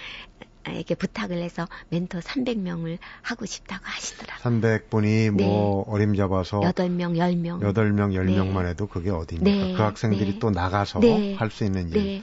에게 0.75 0.95
부탁을 0.95 1.37
해서 1.37 1.67
멘토 1.89 2.19
300명을 2.19 2.97
하고 3.21 3.45
싶다고 3.45 3.81
하시더라고요. 3.85 4.43
300분이 4.61 5.03
네. 5.35 5.45
뭐 5.45 5.83
어림잡아서 5.87 6.59
8명, 6.61 7.17
10명. 7.17 7.59
8명, 7.61 8.13
10명만 8.13 8.63
네. 8.63 8.69
해도 8.69 8.87
그게 8.87 9.09
어디입니까? 9.09 9.65
네. 9.65 9.73
그 9.75 9.81
학생들이 9.81 10.33
네. 10.33 10.39
또 10.39 10.49
나가서 10.49 10.99
네. 10.99 11.35
할수 11.35 11.63
있는 11.63 11.89
일. 11.89 11.93
네. 11.93 12.21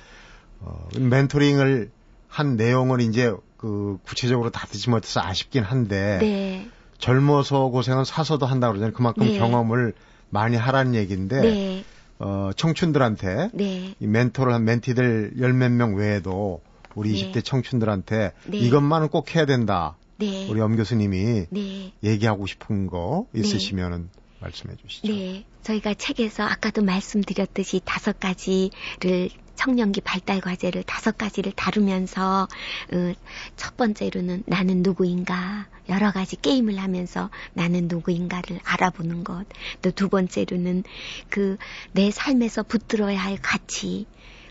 어, 0.60 0.88
멘토링을 0.98 1.90
한 2.28 2.56
내용을 2.56 3.00
이제 3.00 3.32
그 3.56 3.98
구체적으로 4.04 4.50
다 4.50 4.66
듣지 4.66 4.90
못해서 4.90 5.20
아쉽긴 5.20 5.62
한데 5.62 6.68
젊어서 6.98 7.68
고생은 7.68 8.04
사서도 8.04 8.46
한다고 8.46 8.72
그러잖아요. 8.72 8.94
그만큼 8.94 9.36
경험을 9.38 9.92
많이 10.30 10.56
하라는 10.56 10.94
얘기인데 10.94 11.84
어, 12.18 12.50
청춘들한테 12.56 13.50
이 13.58 14.06
멘토를 14.06 14.52
한 14.52 14.64
멘티들 14.64 15.34
열 15.40 15.52
몇 15.52 15.70
명 15.70 15.94
외에도 15.96 16.60
우리 16.94 17.12
네. 17.12 17.32
20대 17.32 17.44
청춘들한테 17.44 18.32
네. 18.46 18.58
이것만은 18.58 19.08
꼭 19.08 19.34
해야 19.34 19.46
된다. 19.46 19.96
네. 20.18 20.48
우리 20.48 20.60
엄 20.60 20.76
교수님이 20.76 21.46
네. 21.50 21.92
얘기하고 22.02 22.46
싶은 22.46 22.86
거 22.86 23.26
네. 23.32 23.40
있으시면은 23.40 24.10
말씀해 24.40 24.76
주시죠. 24.76 25.08
네. 25.08 25.44
저희가 25.62 25.94
책에서 25.94 26.44
아까도 26.44 26.82
말씀드렸듯이 26.82 27.80
다섯 27.84 28.20
가지를 28.20 29.30
청년기 29.56 30.00
발달 30.00 30.40
과제를 30.40 30.82
다섯 30.82 31.16
가지를 31.16 31.52
다루면서 31.52 32.48
어, 32.92 33.12
첫 33.56 33.76
번째로는 33.76 34.42
나는 34.46 34.82
누구인가 34.82 35.68
여러 35.88 36.10
가지 36.10 36.36
게임을 36.36 36.78
하면서 36.78 37.30
나는 37.54 37.86
누구인가를 37.88 38.58
알아보는 38.64 39.22
것. 39.24 39.46
또 39.80 39.90
두 39.92 40.08
번째로는 40.08 40.82
그 41.30 41.56
내 41.92 42.10
삶에서 42.10 42.62
붙들어야 42.64 43.18
할 43.18 43.38
가치 43.40 44.06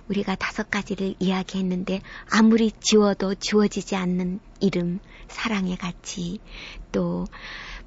우리가 0.09 0.35
다섯 0.35 0.69
가지를 0.69 1.15
이야기했는데 1.19 2.01
아무리 2.29 2.71
지워도 2.71 3.35
지워지지 3.35 3.95
않는 3.95 4.39
이름, 4.59 4.99
사랑의 5.27 5.77
가치, 5.77 6.39
또 6.91 7.25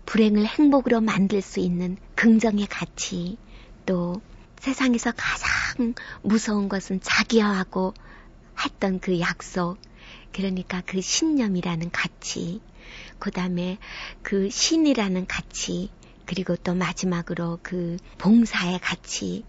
불행을 0.07 0.47
행복으로 0.47 1.01
만들 1.01 1.43
수 1.43 1.61
있는 1.61 1.97
긍정의 2.15 2.67
가치, 2.67 3.37
또 3.85 4.21
세상에서 4.61 5.13
가장 5.17 5.95
무서운 6.23 6.69
것은 6.69 7.01
자기야하고 7.03 7.95
했던 8.65 8.99
그 9.01 9.21
약속, 9.21 9.79
그러니까 10.33 10.83
그 10.87 11.01
신념이라는 11.01 11.91
가치, 11.91 12.61
그 13.19 13.31
다음에 13.31 13.79
그 14.23 14.49
신이라는 14.51 15.27
가치, 15.27 15.91
그리고 16.25 16.57
또 16.57 16.75
마지막으로 16.75 17.61
그 17.63 17.97
봉사의 18.19 18.81
가치, 18.81 19.45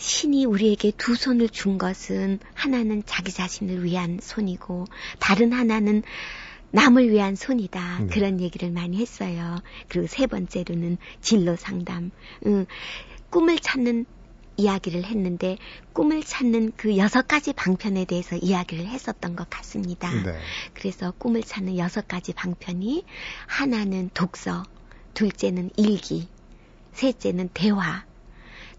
신이 0.00 0.46
우리에게 0.46 0.92
두 0.96 1.14
손을 1.14 1.50
준 1.50 1.76
것은 1.76 2.38
하나는 2.54 3.02
자기 3.04 3.30
자신을 3.30 3.84
위한 3.84 4.18
손이고 4.20 4.86
다른 5.18 5.52
하나는 5.52 6.02
남을 6.70 7.10
위한 7.10 7.36
손이다. 7.36 7.98
네. 8.00 8.06
그런 8.06 8.40
얘기를 8.40 8.70
많이 8.70 8.96
했어요. 8.96 9.60
그리고 9.88 10.06
세 10.06 10.26
번째로는 10.26 10.96
진로 11.20 11.54
상담. 11.54 12.12
응, 12.46 12.64
꿈을 13.28 13.58
찾는 13.58 14.06
이야기를 14.56 15.04
했는데 15.04 15.58
꿈을 15.92 16.22
찾는 16.22 16.72
그 16.76 16.96
여섯 16.96 17.28
가지 17.28 17.52
방편에 17.52 18.06
대해서 18.06 18.36
이야기를 18.36 18.86
했었던 18.86 19.36
것 19.36 19.50
같습니다. 19.50 20.10
네. 20.22 20.38
그래서 20.72 21.12
꿈을 21.18 21.42
찾는 21.42 21.76
여섯 21.76 22.08
가지 22.08 22.32
방편이 22.32 23.04
하나는 23.46 24.08
독서, 24.14 24.62
둘째는 25.12 25.70
일기, 25.76 26.26
셋째는 26.92 27.50
대화, 27.52 28.04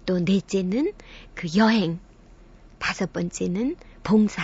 또 0.05 0.19
넷째는 0.19 0.93
그 1.35 1.47
여행, 1.55 1.99
다섯 2.79 3.11
번째는 3.13 3.75
봉사, 4.03 4.43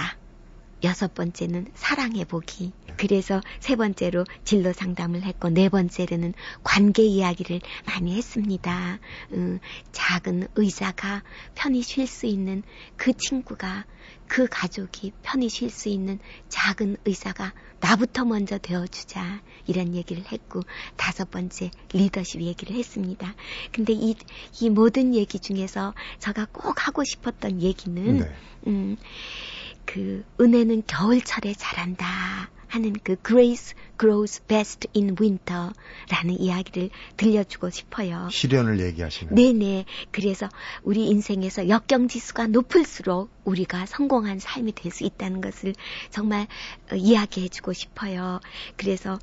여섯 0.83 1.13
번째는 1.13 1.67
사랑해 1.73 2.23
보기. 2.25 2.71
그래서 2.97 3.41
세 3.59 3.75
번째로 3.75 4.25
진로 4.43 4.73
상담을 4.73 5.23
했고 5.23 5.49
네 5.49 5.69
번째로는 5.69 6.33
관계 6.63 7.03
이야기를 7.03 7.61
많이 7.85 8.15
했습니다. 8.15 8.99
음, 9.33 9.59
작은 9.91 10.47
의자가 10.55 11.23
편히 11.55 11.81
쉴 11.81 12.07
수 12.07 12.25
있는 12.25 12.63
그 12.95 13.13
친구가 13.13 13.85
그 14.27 14.47
가족이 14.49 15.13
편히 15.21 15.47
쉴 15.49 15.69
수 15.69 15.89
있는 15.89 16.19
작은 16.49 16.97
의사가 17.05 17.53
나부터 17.79 18.25
먼저 18.25 18.57
되어주자 18.57 19.41
이런 19.67 19.95
얘기를 19.95 20.23
했고 20.31 20.61
다섯 20.95 21.29
번째 21.29 21.71
리더십 21.93 22.41
얘기를 22.41 22.75
했습니다. 22.75 23.35
근데 23.71 23.93
이, 23.93 24.15
이 24.59 24.69
모든 24.69 25.13
얘기 25.13 25.39
중에서 25.39 25.93
제가 26.19 26.47
꼭 26.51 26.87
하고 26.87 27.03
싶었던 27.03 27.61
얘기는 27.61 28.17
네. 28.17 28.35
음, 28.67 28.97
그 29.85 30.25
은혜는 30.41 30.83
겨울철에 30.87 31.53
자란다. 31.53 32.49
하는 32.67 32.93
그 33.03 33.15
grace 33.25 33.75
grows 33.99 34.41
best 34.47 34.87
in 34.95 35.15
winter라는 35.19 36.39
이야기를 36.39 36.89
들려주고 37.15 37.69
싶어요. 37.69 38.29
시련을 38.31 38.79
얘기하시는. 38.79 39.33
네네. 39.35 39.85
그래서 40.11 40.49
우리 40.83 41.07
인생에서 41.07 41.69
역경 41.69 42.07
지수가 42.07 42.47
높을수록 42.47 43.29
우리가 43.45 43.85
성공한 43.85 44.39
삶이 44.39 44.73
될 44.73 44.91
수 44.91 45.03
있다는 45.03 45.41
것을 45.41 45.73
정말 46.09 46.47
어, 46.91 46.95
이야기해주고 46.95 47.73
싶어요. 47.73 48.39
그래서 48.77 49.19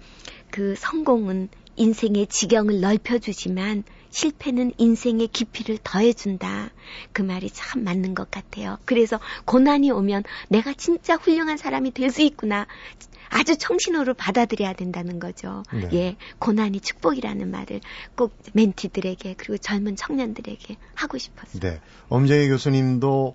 그 0.51 0.75
성공은 0.77 1.49
인생의 1.77 2.29
지경을 2.29 2.81
넓혀주지만 2.81 3.85
실패는 4.15 4.73
인생의 4.79 5.29
깊이를 5.29 5.79
더해준다. 5.83 6.71
그 7.13 7.23
말이 7.23 7.51
참 7.51 7.83
맞는 7.83 8.15
것 8.15 8.31
같아요. 8.31 8.79
그래서 8.85 9.19
고난이 9.45 9.91
오면 9.91 10.23
내가 10.49 10.73
진짜 10.73 11.17
훌륭한 11.17 11.57
사람이 11.57 11.91
될 11.91 12.15
수 12.15 12.23
있구나. 12.23 12.67
아주 13.29 13.57
청신호로 13.57 14.15
받아들여야 14.15 14.75
된다는 14.75 15.19
거죠. 15.19 15.65
네. 15.73 15.89
예, 15.95 16.17
고난이 16.39 16.79
축복이라는 16.79 17.51
말을 17.51 17.81
꼭 18.15 18.37
멘티들에게 18.53 19.35
그리고 19.37 19.59
젊은 19.59 19.97
청년들에게 19.97 20.77
하고 20.95 21.19
싶었어요. 21.19 21.61
네, 21.61 21.81
엄정희 22.09 22.49
교수님도 22.51 23.35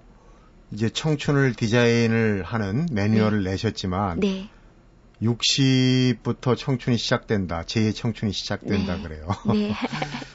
이제 0.72 0.90
청춘을 0.90 1.56
디자인을 1.56 2.44
하는 2.44 2.88
매뉴얼을 2.92 3.44
네. 3.44 3.50
내셨지만 3.52 4.22
네. 4.22 4.48
60부터 5.22 6.58
청춘이 6.58 6.98
시작된다. 6.98 7.64
제2의 7.64 7.96
청춘이 7.96 8.32
시작된다 8.32 8.98
네. 8.98 9.04
그래요. 9.04 9.28
네. 9.54 9.74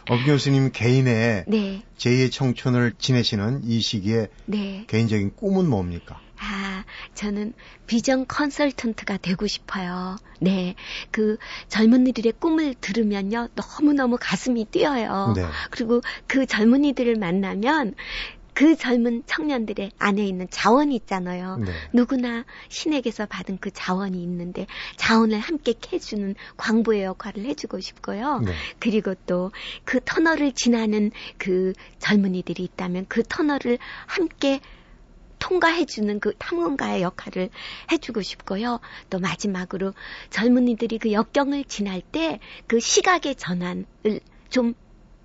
엄 0.08 0.18
교수님 0.26 0.72
개인의 0.72 1.44
네. 1.48 1.82
제2의 1.96 2.30
청춘을 2.30 2.94
지내시는 2.98 3.62
이 3.64 3.80
시기에 3.80 4.28
네. 4.46 4.84
개인적인 4.86 5.36
꿈은 5.36 5.68
뭡니까? 5.68 6.20
아, 6.38 6.84
저는 7.14 7.54
비전 7.86 8.26
컨설턴트가 8.26 9.18
되고 9.18 9.46
싶어요. 9.46 10.16
네. 10.40 10.74
그 11.10 11.38
젊은이들의 11.68 12.34
꿈을 12.38 12.74
들으면요. 12.74 13.48
너무너무 13.54 14.18
가슴이 14.20 14.66
뛰어요. 14.66 15.32
네. 15.34 15.46
그리고 15.70 16.02
그 16.26 16.44
젊은이들을 16.44 17.16
만나면 17.16 17.94
그 18.54 18.76
젊은 18.76 19.22
청년들의 19.26 19.92
안에 19.98 20.24
있는 20.24 20.46
자원이 20.50 20.94
있잖아요. 20.96 21.58
네. 21.58 21.72
누구나 21.92 22.44
신에게서 22.68 23.26
받은 23.26 23.58
그 23.60 23.70
자원이 23.70 24.22
있는데 24.22 24.66
자원을 24.96 25.38
함께 25.38 25.74
캐주는 25.78 26.34
광부의 26.56 27.04
역할을 27.04 27.44
해주고 27.44 27.80
싶고요. 27.80 28.40
네. 28.40 28.52
그리고 28.78 29.14
또 29.26 29.50
그 29.84 30.00
터널을 30.04 30.52
지나는 30.52 31.10
그 31.38 31.72
젊은이들이 31.98 32.62
있다면 32.64 33.06
그 33.08 33.22
터널을 33.22 33.78
함께 34.06 34.60
통과해주는 35.38 36.20
그 36.20 36.32
탐험가의 36.38 37.02
역할을 37.02 37.50
해주고 37.92 38.22
싶고요. 38.22 38.80
또 39.10 39.18
마지막으로 39.18 39.92
젊은이들이 40.30 40.98
그 40.98 41.12
역경을 41.12 41.64
지날 41.64 42.00
때 42.00 42.40
그 42.66 42.80
시각의 42.80 43.34
전환을 43.36 43.84
좀 44.48 44.74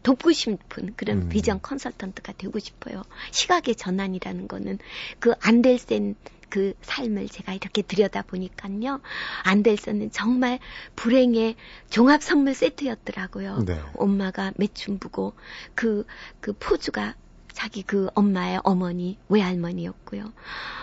돕고 0.03 0.31
싶은 0.31 0.93
그런 0.95 1.23
음. 1.23 1.29
비전 1.29 1.61
컨설턴트가 1.61 2.33
되고 2.33 2.57
싶어요. 2.59 3.03
시각의 3.31 3.75
전환이라는 3.75 4.47
거는 4.47 4.79
그 5.19 5.33
안델센 5.41 6.15
그 6.49 6.73
삶을 6.81 7.29
제가 7.29 7.53
이렇게 7.53 7.81
들여다 7.81 8.23
보니까요. 8.23 9.01
안델센은 9.43 10.11
정말 10.11 10.59
불행의 10.95 11.55
종합 11.89 12.23
선물 12.23 12.55
세트였더라고요. 12.55 13.63
네. 13.65 13.79
엄마가 13.95 14.53
매춘부고 14.57 15.33
그, 15.75 16.05
그 16.41 16.53
포주가 16.53 17.15
자기 17.53 17.83
그 17.83 18.07
엄마의 18.13 18.61
어머니, 18.63 19.17
외할머니였고요. 19.27 20.31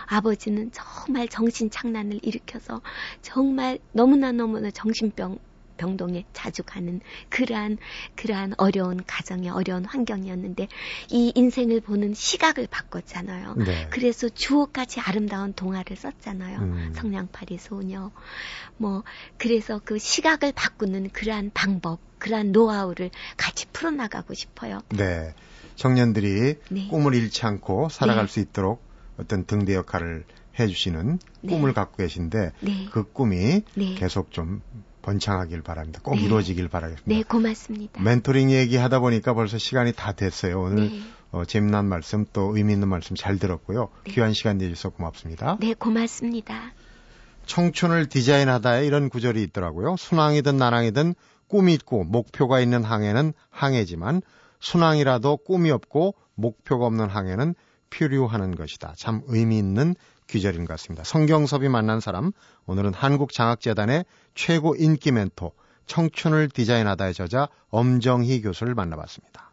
아버지는 0.07 0.71
정말 0.73 1.27
정신 1.27 1.71
착란을 1.71 2.21
일으켜서 2.23 2.83
정말 3.23 3.79
너무나 3.93 4.31
너무나 4.31 4.71
정신병 4.71 5.39
병동에 5.77 6.25
자주 6.33 6.63
가는 6.63 7.01
그러한 7.29 7.79
그러한 8.15 8.55
어려운 8.57 9.03
가정의 9.07 9.51
어려운 9.51 9.85
환경이었는데 9.85 10.69
이 11.11 11.33
인생을 11.35 11.81
보는 11.81 12.15
시각을 12.15 12.67
바꿨잖아요. 12.71 13.55
네. 13.55 13.89
그래서 13.91 14.29
주옥같이 14.29 15.01
아름다운 15.01 15.53
동화를 15.53 15.97
썼잖아요. 15.97 16.59
음. 16.59 16.93
성냥팔이 16.95 17.59
소녀. 17.59 18.11
뭐 18.77 19.03
그래서 19.39 19.81
그 19.85 19.99
시각을 19.99 20.53
바꾸는 20.53 21.11
그러한 21.11 21.51
방법, 21.55 22.01
그러한 22.19 22.53
노하우를 22.53 23.11
같이 23.37 23.67
풀어나가고 23.73 24.35
싶어요. 24.35 24.81
네. 24.91 25.35
청년들이 25.77 26.57
네. 26.71 26.89
꿈을 26.89 27.15
잃지 27.15 27.45
않고 27.45 27.89
살아갈 27.91 28.27
네. 28.27 28.33
수 28.33 28.41
있도록 28.41 28.83
어떤 29.19 29.45
등대 29.45 29.75
역할을 29.75 30.25
해주시는 30.59 31.19
네. 31.43 31.55
꿈을 31.55 31.75
갖고 31.75 31.99
계신데 31.99 32.53
네. 32.61 32.89
그 32.91 33.05
꿈이 33.13 33.63
네. 33.75 33.95
계속 33.95 34.31
좀 34.31 34.63
번창하길 35.07 35.63
바랍니다. 35.63 36.01
꼭 36.03 36.17
네. 36.17 36.23
이루어지길 36.23 36.69
바라겠습니다. 36.69 37.09
네, 37.09 37.23
고맙습니다. 37.23 38.03
멘토링 38.03 38.51
얘기하다 38.51 38.99
보니까 38.99 39.35
벌써 39.35 39.57
시간이 39.57 39.93
다 39.93 40.11
됐어요. 40.11 40.61
오늘 40.61 40.91
네. 40.91 41.01
어, 41.31 41.45
재미난 41.45 41.87
말씀 41.87 42.27
또 42.33 42.57
의미 42.57 42.73
있는 42.73 42.89
말씀 42.89 43.15
잘 43.15 43.39
들었고요. 43.39 43.89
네. 44.05 44.13
귀한 44.13 44.33
시간 44.33 44.59
내주셔서 44.59 44.91
고맙습니다. 44.91 45.59
네, 45.61 45.75
고맙습니다. 45.75 46.73
청춘을 47.47 48.09
디자인하다에 48.09 48.85
이런 48.85 49.09
구절이 49.09 49.41
있더라고요. 49.45 49.95
순항이든 49.97 50.57
나랑이든 50.57 51.15
꿈이 51.47 51.75
있고 51.75 52.03
목표가 52.03 52.59
있는 52.59 52.83
항해는 52.83 53.33
항해지만 53.51 54.23
순항이라도 54.59 55.37
꿈이 55.37 55.71
없고 55.71 56.17
목표가 56.35 56.87
없는 56.87 57.09
항해는 57.09 57.55
표류하는 57.91 58.57
것이다. 58.57 58.95
참 58.97 59.23
의미 59.29 59.57
있는 59.57 59.95
귀절인 60.29 60.65
것 60.65 60.73
같습니다. 60.75 61.05
성경섭이 61.05 61.69
만난 61.69 62.01
사람, 62.01 62.33
오늘은 62.67 62.95
한국장학재단의 62.95 64.05
최고 64.35 64.75
인기 64.77 65.13
멘토, 65.13 65.53
청춘을 65.87 66.51
디자인하다의 66.51 67.15
저자 67.15 67.49
엄정희 67.71 68.43
교수를 68.43 68.75
만나봤습니다. 68.75 69.53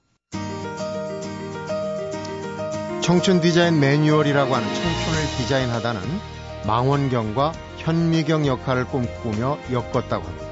청춘 3.03 3.41
디자인 3.41 3.79
매뉴얼이라고 3.79 4.55
하는 4.55 4.67
청춘을 4.67 5.37
디자인하다는 5.37 6.01
망원경과 6.65 7.51
현미경 7.77 8.47
역할을 8.47 8.85
꿈꾸며 8.85 9.59
엮었다고 9.71 10.25
합니다. 10.25 10.47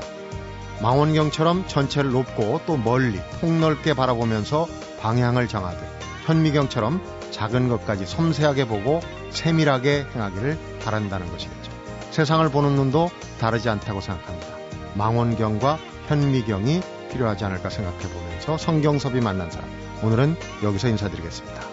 망원경처럼 0.81 1.67
전체를 1.67 2.11
높고 2.11 2.61
또 2.65 2.75
멀리 2.75 3.19
폭넓게 3.39 3.93
바라보면서 3.93 4.67
방향을 4.99 5.47
정하듯 5.47 5.79
현미경처럼 6.25 7.20
작은 7.31 7.69
것까지 7.69 8.05
섬세하게 8.05 8.67
보고 8.67 8.99
세밀하게 9.31 10.05
행하기를 10.13 10.57
바란다는 10.83 11.31
것이겠죠. 11.31 11.71
세상을 12.11 12.47
보는 12.49 12.75
눈도 12.75 13.09
다르지 13.39 13.69
않다고 13.69 14.01
생각합니다. 14.01 14.47
망원경과 14.95 15.79
현미경이 16.07 16.81
필요하지 17.11 17.45
않을까 17.45 17.69
생각해 17.69 17.99
보면서 17.99 18.57
성경섭이 18.57 19.21
만난 19.21 19.49
사람. 19.49 19.69
오늘은 20.03 20.35
여기서 20.63 20.89
인사드리겠습니다. 20.89 21.70